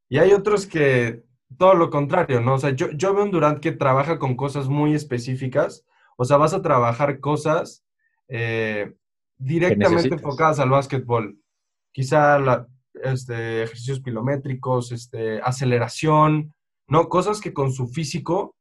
[0.09, 1.23] Y hay otros que
[1.57, 2.55] todo lo contrario, ¿no?
[2.55, 5.87] O sea, yo, yo veo un Durant que trabaja con cosas muy específicas.
[6.17, 7.85] O sea, vas a trabajar cosas
[8.29, 8.93] eh,
[9.39, 11.39] directamente enfocadas al básquetbol.
[11.93, 16.55] Quizá este, ejercicios pilométricos, este, aceleración,
[16.89, 17.09] ¿no?
[17.09, 18.57] Cosas que con su físico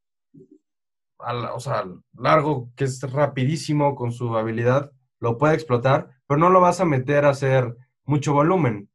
[1.20, 1.86] o sea,
[2.18, 6.86] largo, que es rapidísimo con su habilidad, lo puede explotar, pero no lo vas a
[6.86, 8.90] meter a hacer mucho volumen.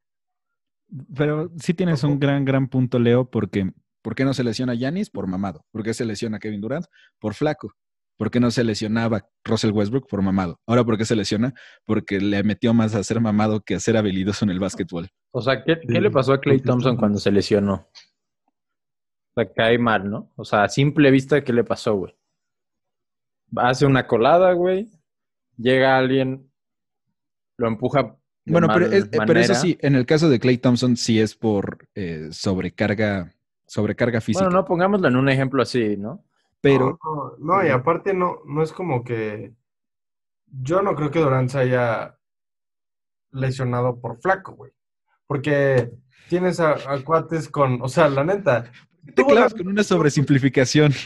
[1.15, 3.71] Pero sí tienes un gran, gran punto, Leo, porque
[4.01, 5.09] ¿por qué no se lesiona Yanis?
[5.09, 5.65] Por mamado.
[5.71, 6.85] ¿Por qué se lesiona Kevin Durant?
[7.19, 7.73] Por flaco.
[8.17, 10.07] ¿Por qué no se lesionaba Russell Westbrook?
[10.07, 10.59] Por mamado.
[10.65, 11.53] Ahora, ¿por qué se lesiona?
[11.85, 15.09] Porque le metió más a ser mamado que a ser habilidoso en el básquetbol.
[15.31, 17.89] O sea, ¿qué, ¿qué le pasó a Clay Thompson cuando se lesionó?
[19.35, 20.31] Sea, cae mal, ¿no?
[20.35, 22.15] O sea, a simple vista, ¿qué le pasó, güey?
[23.57, 24.89] Hace una colada, güey.
[25.57, 26.51] Llega alguien,
[27.57, 28.17] lo empuja.
[28.45, 28.89] bueno, pero,
[29.25, 33.33] pero, eso sí, en el caso de Clay Thompson, sí es por eh, sobrecarga,
[33.65, 34.45] sobrecarga física.
[34.45, 36.25] Bueno, no pongámoslo en un ejemplo así, ¿no?
[36.61, 36.99] Pero.
[37.39, 39.53] No, y aparte no, no es como que.
[40.47, 42.17] Yo no creo que Durant se haya
[43.31, 44.71] lesionado por flaco, güey.
[45.27, 45.91] Porque
[46.29, 48.71] tienes a, cuates con, o sea, la neta,
[49.13, 50.93] te clavas con una sobresimplificación.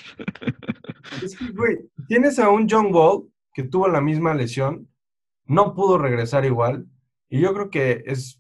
[1.23, 4.87] Es que, güey, tienes a un John Wall que tuvo la misma lesión,
[5.45, 6.87] no pudo regresar igual,
[7.29, 8.39] y yo creo que es,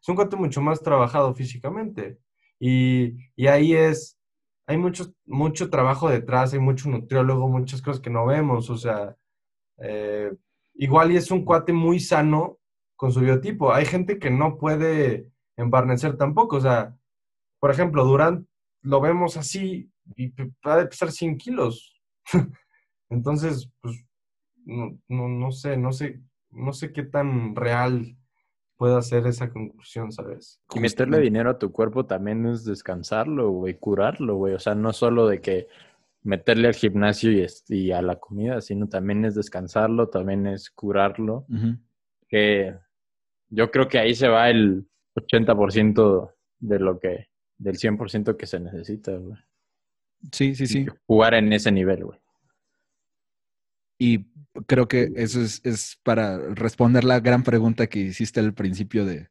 [0.00, 2.18] es un cuate mucho más trabajado físicamente.
[2.58, 3.16] Y,
[3.48, 4.18] ahí es,
[4.66, 9.16] hay mucho, mucho trabajo detrás, hay mucho nutriólogo, muchas cosas que no vemos, o sea,
[9.78, 10.32] eh,
[10.74, 12.58] igual y es un cuate muy sano
[12.96, 13.72] con su biotipo.
[13.72, 16.96] Hay gente que no puede embarnecer tampoco, o sea,
[17.60, 18.46] por ejemplo, Durant
[18.84, 20.28] lo vemos así y
[20.66, 22.00] va a pesar 100 kilos.
[23.10, 24.04] Entonces, pues,
[24.64, 26.20] no, no, sé, no sé,
[26.50, 28.16] no sé qué tan real
[28.76, 30.60] puede ser esa conclusión, ¿sabes?
[30.74, 34.54] Y meterle dinero a tu cuerpo también es descansarlo, güey, curarlo, güey.
[34.54, 35.68] O sea, no solo de que
[36.22, 41.46] meterle al gimnasio y, y, a la comida, sino también es descansarlo, también es curarlo.
[42.28, 42.74] Que
[43.48, 47.28] yo creo que ahí se va el 80% de lo que,
[47.58, 49.38] del 100% que se necesita, güey.
[50.32, 50.86] Sí, sí, sí.
[51.06, 52.18] Jugar en ese nivel, güey.
[53.98, 54.26] Y
[54.66, 59.28] creo que eso es, para responder la gran pregunta que hiciste al principio de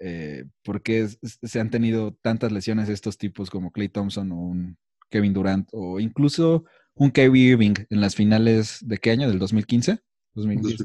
[0.00, 4.76] eh, por qué se han tenido tantas lesiones estos tipos como Clay Thompson o un
[5.10, 6.64] Kevin Durant o incluso
[6.94, 9.28] un Kevin Irving en las finales de qué año?
[9.28, 9.98] ¿Del 2015?
[10.34, 10.84] 2015.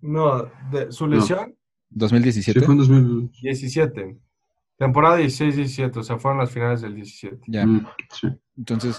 [0.00, 1.56] No, de, su lesión.
[1.90, 2.60] 2017.
[2.60, 4.18] Sí, fue en 2017.
[4.80, 7.36] Temporada 16-17, o sea, fueron las finales del 17.
[7.48, 7.66] Ya.
[7.66, 7.86] Mm,
[8.56, 8.98] Entonces,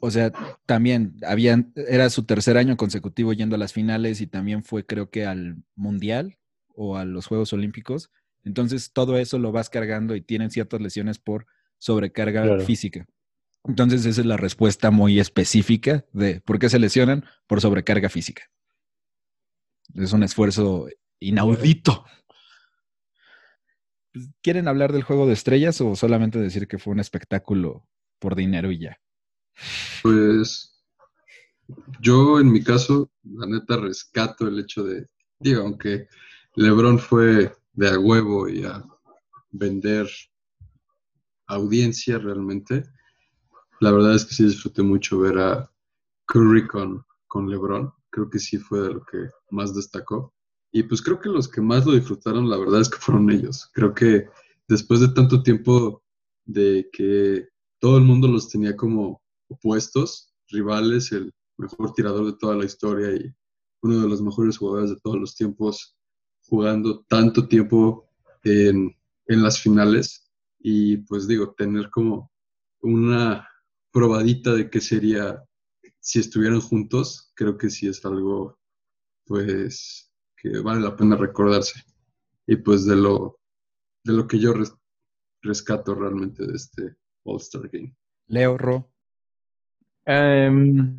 [0.00, 0.32] o sea,
[0.66, 5.10] también habían, era su tercer año consecutivo yendo a las finales y también fue creo
[5.10, 6.38] que al Mundial
[6.74, 8.10] o a los Juegos Olímpicos.
[8.42, 11.46] Entonces, todo eso lo vas cargando y tienen ciertas lesiones por
[11.78, 13.06] sobrecarga física.
[13.62, 18.50] Entonces, esa es la respuesta muy específica de por qué se lesionan por sobrecarga física.
[19.94, 20.88] Es un esfuerzo
[21.20, 22.06] inaudito.
[24.12, 27.86] Pues, ¿Quieren hablar del juego de estrellas o solamente decir que fue un espectáculo
[28.18, 29.00] por dinero y ya?
[30.02, 30.72] Pues
[32.00, 35.06] yo en mi caso, la neta, rescato el hecho de,
[35.38, 36.08] digo, aunque
[36.54, 38.84] Lebron fue de a huevo y a
[39.50, 40.08] vender
[41.46, 42.84] audiencia realmente,
[43.80, 45.70] la verdad es que sí disfruté mucho ver a
[46.26, 47.92] Curry con, con Lebron.
[48.10, 50.34] Creo que sí fue de lo que más destacó.
[50.72, 53.68] Y pues creo que los que más lo disfrutaron, la verdad es que fueron ellos.
[53.72, 54.28] Creo que
[54.66, 56.02] después de tanto tiempo
[56.44, 57.48] de que
[57.78, 63.14] todo el mundo los tenía como opuestos, rivales, el mejor tirador de toda la historia
[63.14, 63.34] y
[63.82, 65.96] uno de los mejores jugadores de todos los tiempos,
[66.48, 68.08] jugando tanto tiempo
[68.44, 68.96] en,
[69.26, 70.30] en las finales.
[70.58, 72.30] Y pues digo, tener como
[72.80, 73.46] una
[73.92, 75.44] probadita de qué sería
[76.02, 78.58] si estuvieran juntos, creo que sí es algo,
[79.24, 80.11] pues,
[80.42, 81.80] que vale la pena recordarse.
[82.46, 83.38] Y pues de lo,
[84.02, 84.52] de lo que yo
[85.40, 87.94] rescato realmente de este All-Star Game.
[88.26, 88.90] Leo Ro.
[90.04, 90.98] Em,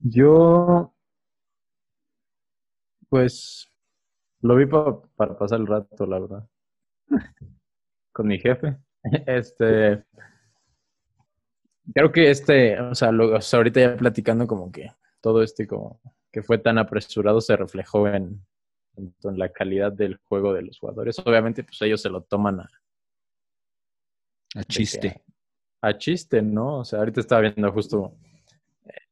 [0.00, 0.92] yo,
[3.08, 3.70] pues,
[4.40, 6.48] lo vi para pasar el rato, la verdad.
[8.12, 8.76] Con mi jefe.
[9.26, 10.04] Este,
[11.92, 16.00] creo que este, o sea, lo, ahorita ya platicando como que todo este como
[16.32, 18.44] que fue tan apresurado se reflejó en,
[18.96, 21.18] en, la calidad del juego de los jugadores.
[21.18, 22.70] Obviamente, pues ellos se lo toman a...
[24.54, 25.22] A chiste.
[25.80, 26.78] a, chiste, ¿no?
[26.78, 28.16] O sea, ahorita estaba viendo justo
[28.84, 29.06] eh,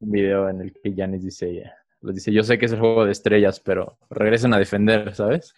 [0.00, 3.04] un video en el que Yanis dice, les dice, yo sé que es el juego
[3.04, 5.54] de estrellas, pero regresen a defender, ¿sabes?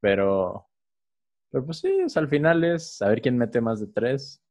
[0.00, 0.66] pero,
[1.50, 4.42] pero pues sí, al final es saber quién mete más de tres,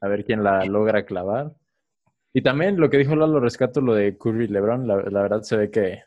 [0.00, 1.54] a ver quién la logra clavar.
[2.36, 5.56] Y también lo que dijo Lalo, rescato lo de Curry y LeBron, la, verdad se
[5.56, 6.02] ve que...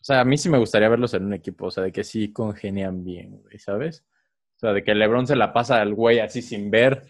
[0.00, 2.04] O sea, a mí sí me gustaría verlos en un equipo, o sea, de que
[2.04, 4.06] sí congenian bien, güey, ¿sabes?
[4.54, 7.02] O sea, de que LeBron se la pasa al güey así sin ver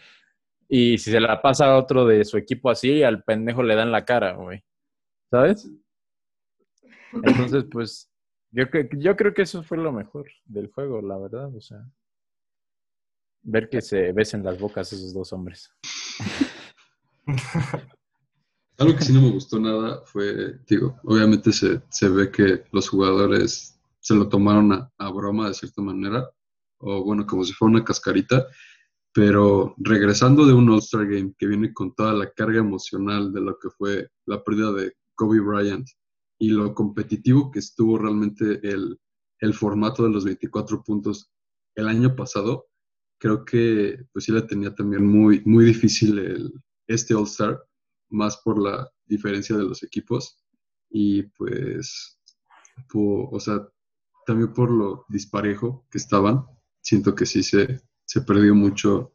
[0.66, 3.92] y si se la pasa a otro de su equipo así, al pendejo le dan
[3.92, 4.64] la cara, güey.
[5.30, 5.70] ¿Sabes?
[7.12, 8.10] Entonces, pues,
[8.50, 11.84] yo, yo creo que eso fue lo mejor del juego, la verdad, o sea.
[13.42, 15.70] Ver que se besen las bocas esos dos hombres.
[18.78, 22.88] Algo que sí no me gustó nada fue, digo, obviamente se, se ve que los
[22.88, 26.28] jugadores se lo tomaron a, broma de cierta manera,
[26.78, 28.46] o bueno, como si fuera una cascarita,
[29.12, 33.58] pero regresando de un All-Star Game que viene con toda la carga emocional de lo
[33.58, 35.88] que fue la pérdida de Kobe Bryant
[36.38, 38.98] y lo competitivo que estuvo realmente el,
[39.38, 41.30] el formato de los 24 puntos
[41.76, 42.66] el año pasado,
[43.18, 46.52] creo que pues sí la tenía también muy, muy difícil el,
[46.86, 47.62] este All-Star,
[48.10, 50.44] más por la diferencia de los equipos
[50.90, 52.18] y pues,
[52.94, 53.66] o sea,
[54.26, 56.44] también por lo disparejo que estaban,
[56.80, 59.12] siento que sí se, se perdió mucho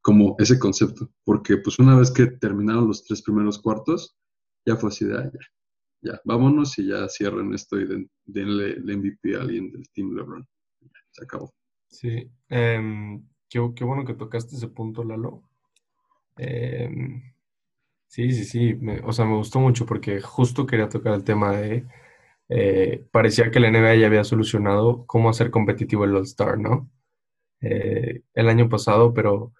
[0.00, 4.16] como ese concepto, porque pues una vez que terminaron los tres primeros cuartos,
[4.64, 8.96] ya fue así de, ah, ya, ya, vámonos y ya cierren esto y denle el
[8.98, 10.46] MVP a alguien del Team LeBron.
[11.10, 11.52] se acabó.
[11.88, 15.49] Sí, em, qué, qué, bueno que tocaste ese punto, Lalo,
[16.36, 17.22] Em,
[18.08, 18.80] sí, sí, sí.
[19.04, 21.86] o sea, me gustó mucho porque justo quería tocar el tema de.
[22.48, 26.90] Eh, parecía que la NBA ya había solucionado cómo hacer competitivo el All-Star, ¿no?
[27.62, 29.52] Eh, el año pasado, pero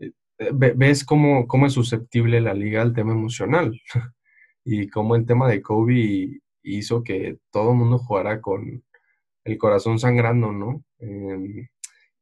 [0.00, 0.12] eh,
[0.54, 3.80] ves cómo, cómo, es susceptible la liga al tema emocional
[4.64, 8.84] y cómo el tema de Kobe hizo que todo el mundo jugara con
[9.44, 10.84] el corazón sangrando, ¿no?
[10.98, 11.68] Em,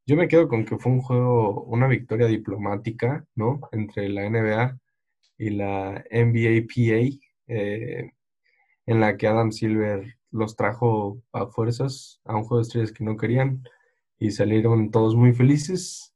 [0.05, 3.61] Yo me quedo con que fue un juego, una victoria diplomática, ¿no?
[3.71, 4.79] Entre la NBA
[5.37, 8.11] y la NBA eh,
[8.85, 13.03] en la que Adam Silver los trajo a fuerzas a un juego de estrellas que
[13.03, 13.63] no querían
[14.17, 16.15] y salieron todos muy felices.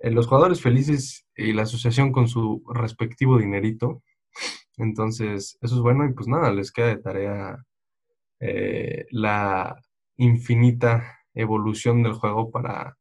[0.00, 4.02] Eh, los jugadores felices y la asociación con su respectivo dinerito.
[4.78, 7.64] Entonces, eso es bueno y pues nada, les queda de tarea
[8.40, 9.76] eh, la
[10.16, 12.98] infinita evolución del juego para,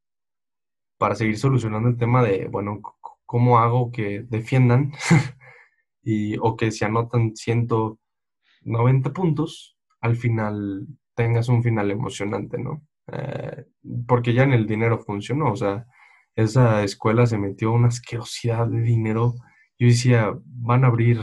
[1.02, 2.80] para seguir solucionando el tema de, bueno,
[3.26, 4.94] cómo hago que defiendan
[6.04, 10.86] y, o que se anotan 190 puntos, al final
[11.16, 12.84] tengas un final emocionante, ¿no?
[13.12, 13.66] Eh,
[14.06, 15.88] porque ya en el dinero funcionó, o sea,
[16.36, 19.34] esa escuela se metió una asquerosidad de dinero.
[19.80, 21.22] Yo decía, van a abrir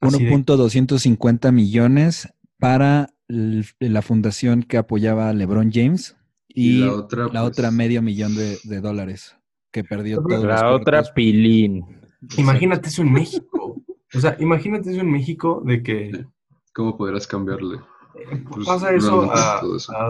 [0.00, 6.15] 1.250 millones para la fundación que apoyaba a LeBron James
[6.56, 9.36] y, la, otra, pues, medio millón de, dólares
[9.70, 10.46] que perdió todo.
[10.46, 11.84] La otra pilín.
[12.38, 13.76] Imagínate eso en México.
[14.14, 16.24] O sea, imagínate eso en México de que...
[16.72, 17.76] ¿Cómo podrás cambiarle?
[17.76, 19.60] Eh, pues, pasa eso a,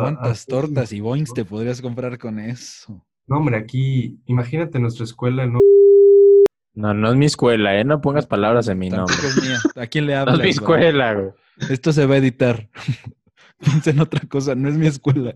[0.01, 3.05] ¿Cuántas tortas y boings te podrías comprar con eso?
[3.27, 5.59] No, hombre, aquí, imagínate nuestra escuela, ¿no?
[6.75, 7.85] No, no es mi escuela, ¿eh?
[7.85, 9.17] No pongas palabras en mi nombre.
[9.17, 9.59] Es mía.
[9.75, 10.37] ¿A quién le hablas?
[10.37, 11.31] No es mi escuela, güey.
[11.71, 12.69] Esto se va a editar.
[13.65, 15.35] Piensa en otra cosa, no es mi escuela.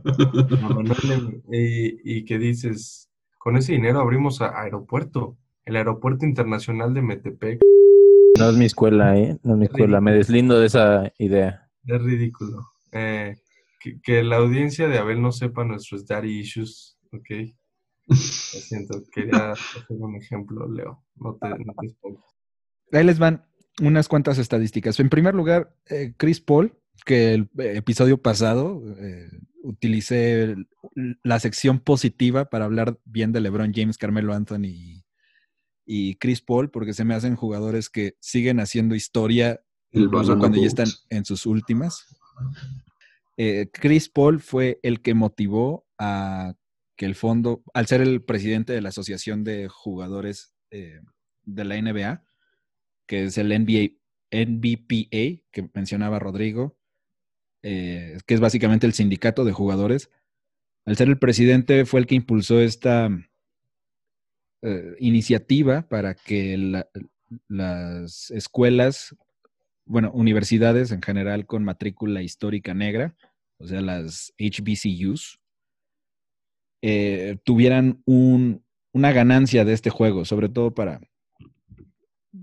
[1.51, 7.61] y, qué dices, con ese dinero abrimos aeropuerto, el aeropuerto internacional de Metepec.
[8.39, 9.39] No es mi escuela, ¿eh?
[9.43, 11.69] No es mi escuela, me deslindo de esa idea.
[11.87, 12.69] Es ridículo.
[12.93, 13.37] Eh,
[14.03, 17.31] que, la audiencia de Abel no sepa nuestros daddy issues, ¿ok?
[18.07, 21.03] Lo siento, quería hacer un ejemplo, Leo.
[21.17, 21.75] No te, no
[22.93, 23.45] Ahí les van
[23.81, 24.99] unas cuantas estadísticas.
[25.01, 29.31] En primer lugar, eh, Chris Paul, que el eh, episodio pasado eh,
[29.63, 30.57] utilicé
[31.23, 35.03] la sección positiva para hablar bien de LeBron James, Carmelo Anthony
[35.87, 40.69] y, Chris Paul, porque se me hacen jugadores que siguen haciendo historia incluso cuando ya
[40.69, 42.07] están en sus últimas.
[43.73, 46.55] Chris Paul fue el que motivó a
[47.01, 51.01] que el fondo, al ser el presidente de la Asociación de Jugadores eh,
[51.45, 52.23] de la NBA,
[53.07, 53.97] que es el NBA,
[54.31, 56.77] NBPA, que mencionaba Rodrigo,
[57.63, 60.11] eh, que es básicamente el sindicato de jugadores,
[60.87, 63.11] al ser el presidente fue el que impulsó esta
[64.63, 66.85] eh, iniciativa para que
[67.49, 69.17] las escuelas,
[69.85, 73.15] bueno, universidades en general con matrícula histórica negra,
[73.59, 75.39] o sea, las HBCUs,
[76.83, 81.01] eh, tuvieran una ganancia de este juego, sobre todo para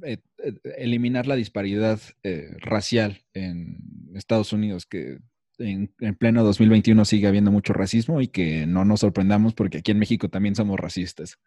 [0.04, 2.00] eh, eh, eliminar la disparidad
[2.60, 3.78] racial en
[4.16, 5.20] Estados Unidos, que
[5.60, 10.00] en, pleno 2021 sigue habiendo mucho racismo y que no nos sorprendamos porque aquí en
[10.00, 11.38] México también somos racistas.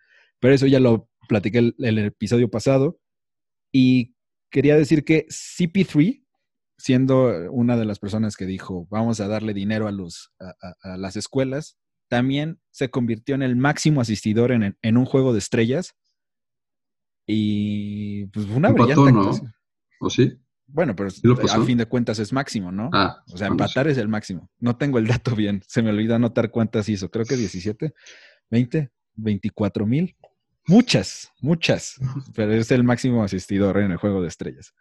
[0.41, 2.99] Pero eso ya lo platiqué el, el episodio pasado
[3.73, 4.15] y
[4.51, 6.25] quería decir que CP3,
[6.79, 11.17] siendo una de las personas que dijo, vamos a darle dinero a, los, a las
[11.17, 11.77] escuelas,
[12.11, 15.95] también se convirtió en el máximo asistidor en, un juego de estrellas.
[17.33, 19.31] Y pues fue una brillante ¿no?
[20.01, 20.37] ¿O sí?
[20.67, 21.11] Bueno, pero
[21.53, 22.91] al fin de cuentas es máximo, ¿no?
[22.93, 24.49] Ah, o sea, empatar es el máximo.
[24.59, 25.63] No tengo el dato bien.
[25.67, 27.11] Se me olvidó anotar cuántas hizo.
[27.11, 27.93] Creo que 17,
[28.51, 30.17] 20, 24 mil.
[30.67, 31.97] Muchas, muchas.
[32.35, 34.75] Pero es el máximo asistidor en el juego de estrellas.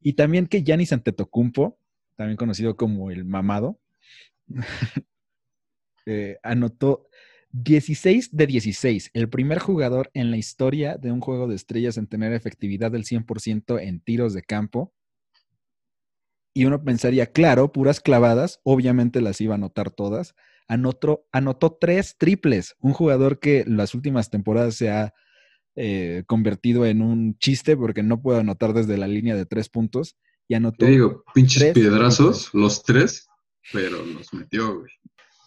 [0.00, 1.78] Y también que Giannis Antetokounmpo,
[2.16, 3.80] también conocido como el mamado,
[6.06, 7.08] eh, anotó
[7.52, 12.06] 16 de 16, el primer jugador en la historia de un juego de estrellas en
[12.06, 14.92] tener efectividad del 100% en tiros de campo.
[16.54, 20.34] Y uno pensaría, claro, puras clavadas, obviamente las iba a anotar todas.
[20.66, 25.12] Anotó, anotó tres triples, un jugador que las últimas temporadas se ha
[25.76, 30.16] eh, convertido en un chiste porque no puede anotar desde la línea de tres puntos.
[30.48, 30.86] Y anotó.
[30.86, 33.28] Te digo, pinches piedrazos, los tres,
[33.72, 34.92] pero los metió, güey.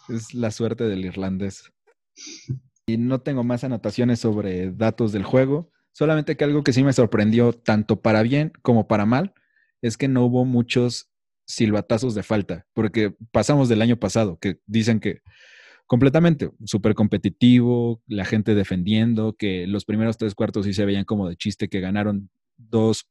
[0.09, 1.71] Es la suerte del irlandés.
[2.87, 5.71] Y no tengo más anotaciones sobre datos del juego.
[5.91, 9.33] Solamente que algo que sí me sorprendió, tanto para bien como para mal,
[9.81, 11.09] es que no hubo muchos
[11.47, 15.21] silbatazos de falta, porque pasamos del año pasado, que dicen que
[15.87, 21.29] completamente súper competitivo, la gente defendiendo, que los primeros tres cuartos sí se veían como
[21.29, 23.07] de chiste, que ganaron dos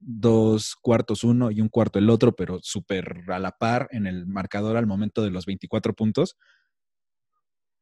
[0.00, 4.26] dos cuartos uno y un cuarto el otro, pero súper a la par en el
[4.26, 6.36] marcador al momento de los 24 puntos.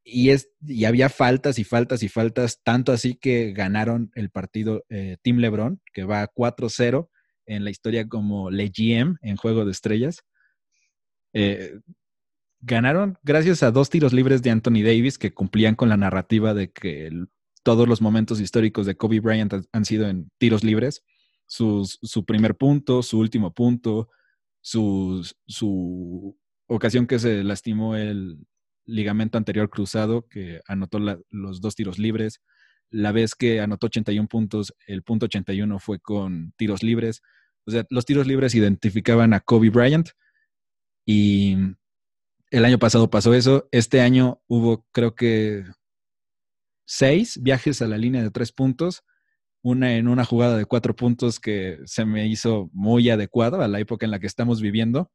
[0.09, 4.85] Y, es, y había faltas y faltas y faltas, tanto así que ganaron el partido
[4.89, 7.09] eh, Team LeBron, que va 4-0
[7.47, 10.23] en la historia como Le en Juego de Estrellas.
[11.33, 11.81] Eh,
[12.61, 16.71] ganaron gracias a dos tiros libres de Anthony Davis que cumplían con la narrativa de
[16.71, 17.11] que
[17.65, 21.03] todos los momentos históricos de Kobe Bryant han sido en tiros libres.
[21.47, 24.09] su primer punto, su último punto,
[24.61, 26.39] su, su
[26.69, 28.39] ocasión que se lastimó el
[28.87, 30.99] ligamento anterior cruzado, que anotó
[31.30, 32.41] los dos tiros libres.
[32.91, 37.20] La vez que anotó 81 puntos, el punto 81 fue con tiros libres.
[37.66, 40.11] O sea, los tiros libres identificaban a Kobe Bryant
[41.05, 41.57] y
[42.51, 43.68] el año pasado pasó eso.
[43.72, 45.64] Este año hubo, creo que,
[46.87, 49.03] seis viajes a la línea de tres puntos.
[49.62, 53.80] Una en una jugada de cuatro puntos que se me hizo muy adecuado a la
[53.80, 55.11] época en la que estamos viviendo.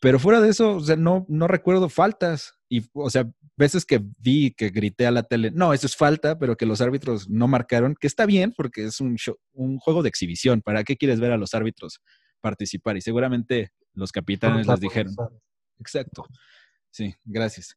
[0.00, 2.54] Pero fuera de eso, o sea, no, no recuerdo faltas.
[2.70, 6.38] Y, o sea, veces que vi que grité a la tele, no, eso es falta,
[6.38, 9.16] pero que los árbitros no marcaron, que está bien porque es un,
[9.52, 10.62] un juego de exhibición.
[10.62, 12.00] ¿Para qué quieres ver a los árbitros
[12.40, 12.96] participar?
[12.96, 15.14] Y seguramente los capitanes les dijeron.
[15.78, 16.24] Exacto.
[16.90, 17.76] Sí, gracias.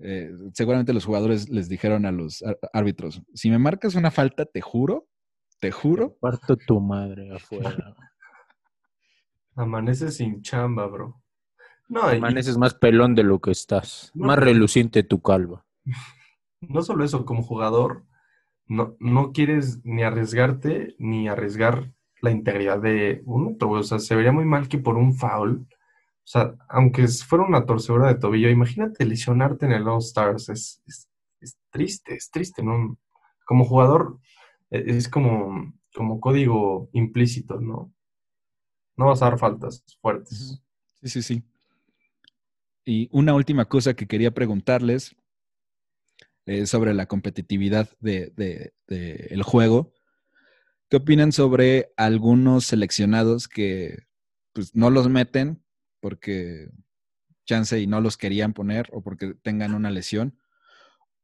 [0.00, 2.42] Eh, seguramente los jugadores les dijeron a los
[2.72, 5.08] árbitros, si me marcas una falta, te juro,
[5.60, 6.16] te juro.
[6.20, 7.94] Parto tu madre afuera.
[9.54, 11.23] Amaneces sin chamba, bro.
[11.88, 14.10] No, Amaneces más pelón de lo que estás.
[14.14, 15.64] más reluciente tu calva.
[16.66, 18.06] No solo eso, como jugador,
[18.66, 23.70] no, no quieres ni arriesgarte ni arriesgar la integridad de un otro.
[23.70, 25.66] O sea, se vería muy mal que por un foul,
[26.24, 30.48] o sea, aunque fuera una torcedura de tobillo, imagínate lesionarte en el All Stars.
[30.48, 31.08] Es, es,
[31.70, 32.96] triste, es triste, ¿no?
[33.44, 34.18] Como jugador,
[34.70, 37.92] e, es como, como código implícito, ¿no?
[38.96, 40.62] No vas a dar faltas fuertes.
[41.02, 41.44] Sí, sí, sí.
[42.84, 45.16] Y una última cosa que quería preguntarles
[46.46, 49.92] es sobre la competitividad del de, juego.
[50.90, 54.04] ¿Qué opinan sobre algunos seleccionados que
[54.52, 55.64] pues, no los meten
[56.00, 56.68] porque
[57.46, 60.38] chance y no los querían poner o porque tengan una lesión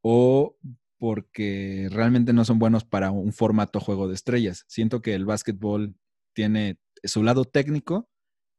[0.03, 0.57] o
[0.99, 4.65] porque realmente no son buenos para un formato juego de estrellas?
[4.67, 5.95] Siento que el básquetbol
[6.33, 8.09] tiene su lado técnico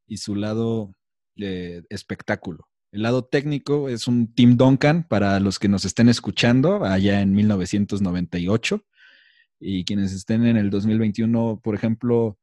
[0.05, 0.95] y su lado
[1.35, 2.70] de espectáculo.
[2.91, 7.33] El lado técnico es un Tim Duncan para los que nos estén escuchando allá en
[7.33, 8.85] 1998
[9.59, 12.37] y quienes estén en el 2021, por ejemplo,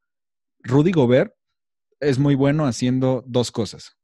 [0.61, 1.35] Rudy Gobert
[2.01, 3.99] es muy bueno haciendo dos cosas,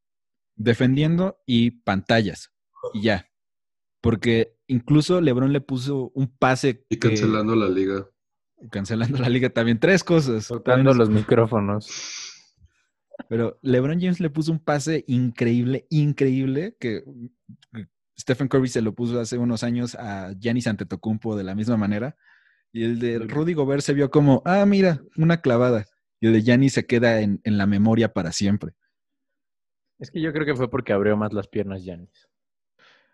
[0.54, 2.52] defendiendo y pantallas
[2.92, 3.30] y ya.
[4.02, 6.84] Porque incluso LeBron le puso un pase.
[6.90, 8.06] Y cancelando la liga.
[8.70, 9.80] Cancelando la liga también.
[9.80, 10.44] Tres cosas.
[10.44, 12.33] Soltando los micrófonos.
[13.28, 17.04] Pero LeBron James le puso un pase increíble, increíble, que
[18.18, 22.16] Stephen Curry se lo puso hace unos años a Giannis Antetokounmpo de la misma manera.
[22.72, 25.86] Y el de Rudy Gobert se vio como, ah, mira, una clavada.
[26.20, 28.72] Y el de Giannis se queda en, la memoria para siempre.
[29.98, 32.28] Es que yo creo que fue porque abrió más las piernas Giannis.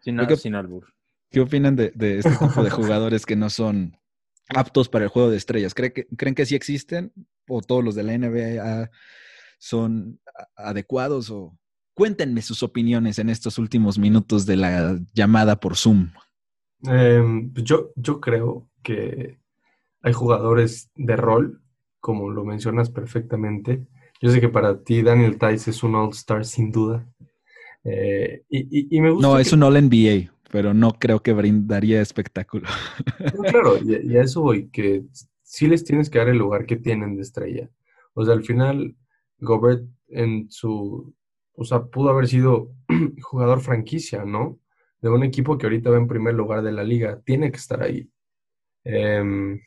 [0.00, 0.94] Sin, sin albur.
[1.30, 3.98] ¿Qué opinan de, este tipo de jugadores que no son
[4.48, 5.74] aptos para el juego de estrellas?
[5.74, 7.12] ¿Creen que, ¿Creen que sí existen?
[7.46, 8.90] ¿O todos los de la NBA
[9.60, 10.18] son
[10.56, 11.56] adecuados o
[11.94, 16.10] cuéntenme sus opiniones en estos últimos minutos de la llamada por Zoom.
[16.84, 19.38] Em, pues yo, yo creo que
[20.02, 21.60] hay jugadores de rol,
[22.00, 23.86] como lo mencionas perfectamente.
[24.22, 27.06] Yo sé que para ti Daniel Tice es un All-Star sin duda.
[27.84, 32.66] Eh, y, me gusta no, es un All-NBA, pero no creo que brindaría espectáculo.
[33.50, 35.04] claro, y, a eso voy, que
[35.42, 37.68] sí les tienes que dar el lugar que tienen de estrella.
[38.14, 38.96] O sea, al final
[39.40, 41.14] Gobert en su,
[41.54, 42.72] o sea, pudo haber sido
[43.22, 44.58] jugador franquicia, ¿no?
[45.00, 47.82] De un equipo que ahorita va en primer lugar de la liga, tiene que estar
[47.82, 48.10] ahí.
[48.84, 49.60] Em,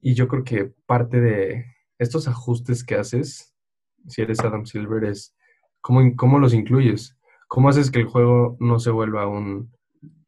[0.00, 1.64] y yo creo que parte de
[1.98, 3.54] estos ajustes que haces,
[4.08, 5.34] si eres Adam Silver, es
[5.80, 7.16] cómo, cómo los incluyes.
[7.48, 9.72] ¿Cómo haces que el juego no se vuelva un,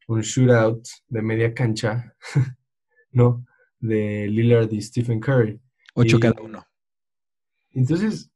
[0.07, 2.13] un shootout de media cancha,
[3.11, 3.45] ¿no?
[3.79, 5.59] De Lillard y Stephen Curry.
[5.95, 6.65] Ocho cada uno.
[7.71, 8.32] Entonces,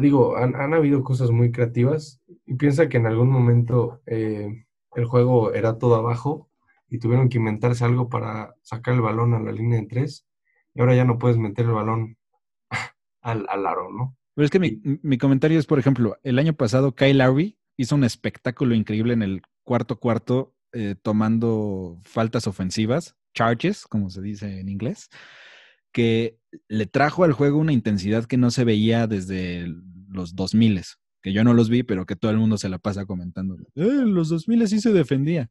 [0.00, 5.52] digo, han, habido cosas muy creativas y piensa que en algún momento eh, el juego
[5.52, 6.48] era todo abajo
[6.88, 10.26] y tuvieron que inventarse algo para sacar el balón a la línea de tres
[10.74, 12.16] y ahora ya no puedes meter el balón
[13.22, 14.16] al, al aro, ¿no?
[14.34, 18.04] Pero es que mi, comentario es, por ejemplo, el año pasado Kyle Lowry hizo un
[18.04, 24.68] espectáculo increíble en el cuarto cuarto eh, tomando faltas ofensivas, charges, como se dice en
[24.68, 25.08] inglés
[25.96, 26.38] que
[26.68, 29.66] le trajo al juego una intensidad que no se veía desde
[30.10, 30.82] los 2000,
[31.22, 33.56] que yo no los vi, pero que todo el mundo se la pasa comentando.
[33.76, 35.48] Eh, los 2000 sí se defendía.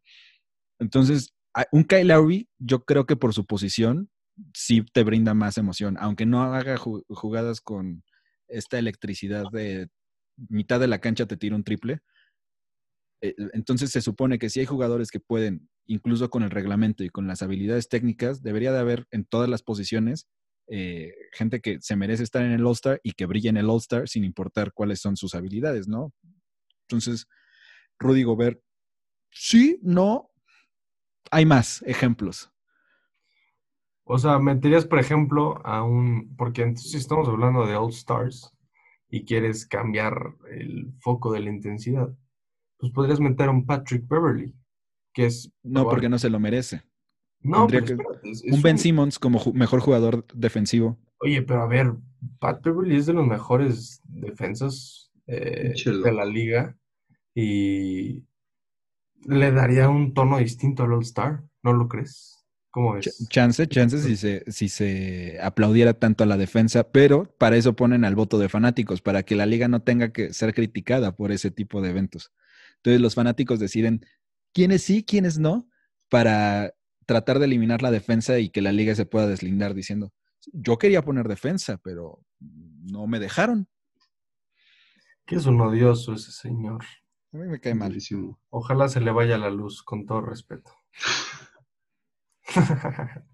[0.80, 1.34] Entonces,
[1.72, 4.12] un Kyle Lowry, yo creo que por su posición
[4.54, 8.04] sí te brinda más emoción, aunque no haga jugadas con
[8.48, 9.88] esta electricidad de
[10.48, 12.02] mitad de la cancha te tira un triple.
[13.24, 17.10] Eh, entonces se supone que si hay jugadores que pueden, incluso con el reglamento y
[17.10, 20.28] con las habilidades técnicas, debería de haber en todas las posiciones
[20.68, 24.08] eh, gente que se merece estar en el All-Star y que brille en el All-Star
[24.08, 26.14] sin importar cuáles son sus habilidades, ¿no?
[26.88, 27.28] Entonces,
[28.00, 28.60] Rudy Gobert,
[29.32, 30.32] sí, no,
[31.32, 32.52] hay más ejemplos.
[34.04, 38.56] O sea, meterías, por ejemplo, a un, porque entonces estamos hablando de All Stars
[39.10, 42.10] y quieres cambiar el foco de la intensidad,
[42.78, 44.54] pues podrías meter a un Patrick Beverly,
[45.14, 45.52] que es...
[45.64, 46.84] No, porque no se lo merece.
[47.46, 47.86] No, pero
[48.52, 50.98] un Ben Simmons como mejor jugador defensivo.
[51.20, 51.94] Oye, pero a ver,
[52.40, 56.76] Pat Beverly es de los mejores defensas eh, de la liga
[57.36, 58.24] y
[59.26, 62.44] le daría un tono distinto al All-Star, ¿no lo crees?
[62.72, 63.28] ¿Cómo ves?
[63.30, 68.04] chance, chance si se, si se aplaudiera tanto a la defensa, pero para eso ponen
[68.06, 71.52] al voto de fanáticos, para que la liga no tenga que ser criticada por ese
[71.52, 72.34] tipo de eventos.
[72.78, 74.06] Entonces los fanáticos deciden
[74.54, 75.70] quiénes sí, quiénes no,
[76.10, 76.74] para
[77.06, 80.14] tratar de eliminar la defensa y que la liga se pueda deslindar diciendo,
[80.54, 83.68] yo quería poner defensa, pero no me dejaron.
[85.26, 86.84] Que es un odioso ese señor.
[87.34, 88.40] A mí me cae malísimo.
[88.50, 90.72] Ojalá se le vaya la luz, con todo respeto.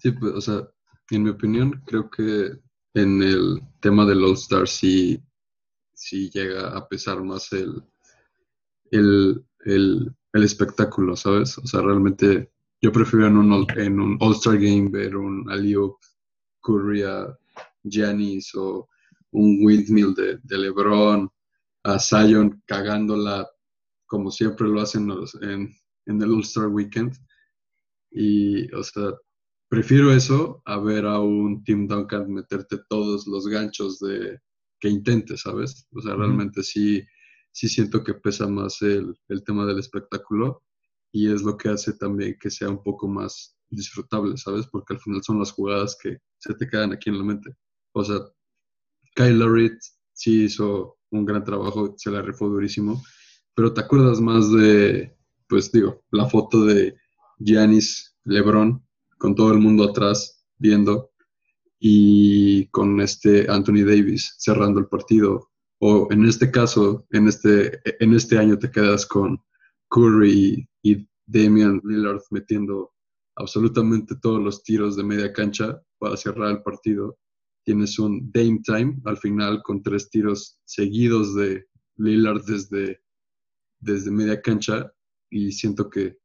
[0.00, 0.68] sí, pues, o sea,
[1.10, 2.58] en mi opinión, creo que
[2.94, 5.22] en el tema del All-Star sí,
[5.92, 7.82] sí llega a pesar más el,
[8.90, 11.56] el, el, el espectáculo, ¿sabes?
[11.58, 12.50] O sea, realmente
[12.80, 15.96] yo prefiero en un, en un All-Star Game ver un Aliop,
[16.62, 17.36] Curry a
[17.82, 18.88] Giannis o
[19.32, 21.30] un windmill de, de, LeBron,
[21.84, 23.48] a Zion cagándola
[24.06, 25.10] como siempre lo hacen
[25.42, 25.74] en,
[26.06, 27.14] en el All-Star Weekend.
[28.10, 29.12] Y, o sea,
[29.68, 34.38] prefiero eso a ver a un Tim Duncan meterte todos los ganchos de
[34.78, 35.88] que intente, ¿sabes?
[35.92, 37.02] O sea, realmente sí,
[37.50, 40.62] sí siento que pesa más el, el tema del espectáculo
[41.14, 44.66] y es lo que hace también que sea un poco más disfrutable, ¿sabes?
[44.66, 47.54] Porque al final son las jugadas que se te quedan aquí en la mente.
[47.92, 48.18] O sea,
[49.14, 49.78] Kyle Reed
[50.12, 53.00] sí hizo un gran trabajo, se la rifó durísimo,
[53.54, 55.16] pero te acuerdas más de,
[55.48, 56.96] pues digo, la foto de
[57.38, 58.84] Giannis LeBron
[59.16, 61.12] con todo el mundo atrás viendo
[61.78, 65.52] y con este Anthony Davis cerrando el partido.
[65.78, 69.40] O en este caso, en este, en este año te quedas con
[69.94, 72.92] Curry y Damian Lillard metiendo
[73.36, 77.16] absolutamente todos los tiros de media cancha para cerrar el partido.
[77.64, 81.66] Tienes un Dame Time al final con tres tiros seguidos de
[81.96, 83.02] Lillard desde,
[83.78, 84.92] desde media cancha
[85.30, 86.18] y siento que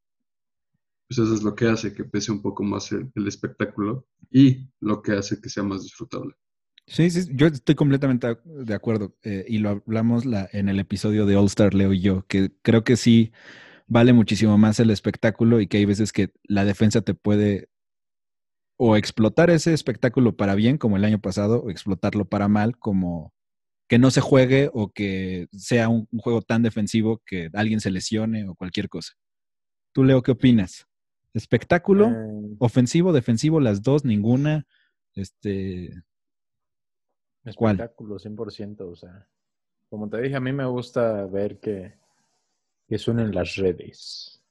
[1.08, 5.00] pues eso es lo que hace que pese un poco más el, espectáculo y lo
[5.00, 6.34] que hace que sea más disfrutable.
[6.90, 11.24] Sí, sí, yo estoy completamente de acuerdo eh, y lo hablamos la, en el episodio
[11.24, 13.30] de All Star, Leo y yo, que creo que sí
[13.86, 17.68] vale muchísimo más el espectáculo y que hay veces que la defensa te puede
[18.76, 23.32] o explotar ese espectáculo para bien, como el año pasado, o explotarlo para mal, como
[23.88, 28.48] que no se juegue o que sea un, juego tan defensivo que alguien se lesione
[28.48, 29.12] o cualquier cosa.
[29.92, 30.88] Tú, Leo, ¿qué opinas?
[31.34, 32.08] ¿Espectáculo?
[32.08, 32.56] Eh.
[32.58, 34.66] ¿Ofensivo, defensivo, las dos, ninguna?
[35.14, 35.92] Este.
[37.44, 38.80] Espectáculo, 100%.
[38.80, 39.26] O sea,
[39.88, 42.00] como te dije, a mí me gusta ver que
[42.90, 44.42] que suenen las redes.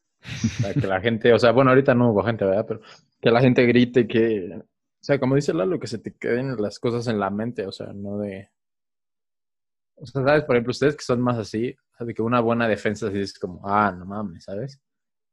[0.62, 2.66] Para que la gente, o sea, bueno, ahorita no hubo gente, ¿verdad?
[2.66, 2.80] Pero
[3.22, 4.64] que la gente grite, que, o
[5.02, 7.92] sea, como dice Lalo, que se te queden las cosas en la mente, o sea,
[7.94, 8.50] no de...
[9.98, 10.46] O sea, ¿sabes?
[10.46, 13.20] Por ejemplo, ustedes que son más así, o sea, de que una buena defensa así
[13.20, 14.82] es como, ah, no mames, ¿sabes?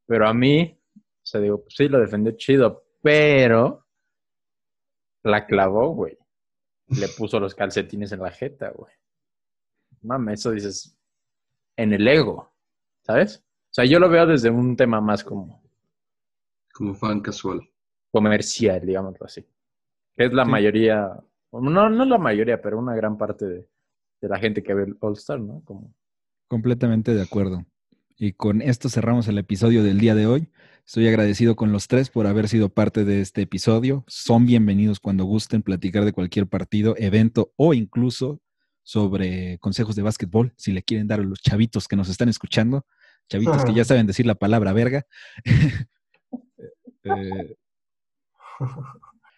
[0.04, 3.86] Pero a mí, o sea, digo, sí, lo defendió chido, pero
[5.22, 6.18] la clavó, güey.
[6.88, 8.92] Le puso los calcetines en la jeta, güey.
[10.02, 10.96] Mames, eso dices,
[11.76, 12.56] en el ego.
[13.06, 13.38] ¿sabes?
[13.38, 15.62] O sea, yo lo veo desde un tema más como...
[16.72, 17.60] Como fan casual.
[18.10, 19.46] Comercial, digámoslo así.
[20.16, 21.10] Que es la mayoría,
[21.52, 23.68] no, no la mayoría, pero una gran parte de,
[24.20, 25.62] la gente que ve el All Star, ¿no?
[25.64, 25.94] Como...
[26.48, 27.64] Completamente de acuerdo.
[28.18, 30.48] Y con esto cerramos el episodio del día de hoy.
[30.86, 34.04] Estoy agradecido con los tres por haber sido parte de este episodio.
[34.06, 38.40] Son bienvenidos cuando gusten platicar de cualquier partido, evento o incluso
[38.82, 42.86] sobre consejos de básquetbol, si le quieren dar a los chavitos que nos están escuchando
[43.28, 45.06] chavitos que ya saben decir la palabra verga.
[47.04, 47.56] eh,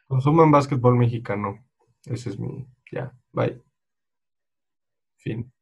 [0.07, 1.67] Consuman básquetbol mexicano.
[2.05, 2.67] Ese es mi.
[2.91, 3.61] Ya, bye.
[5.17, 5.53] Fin.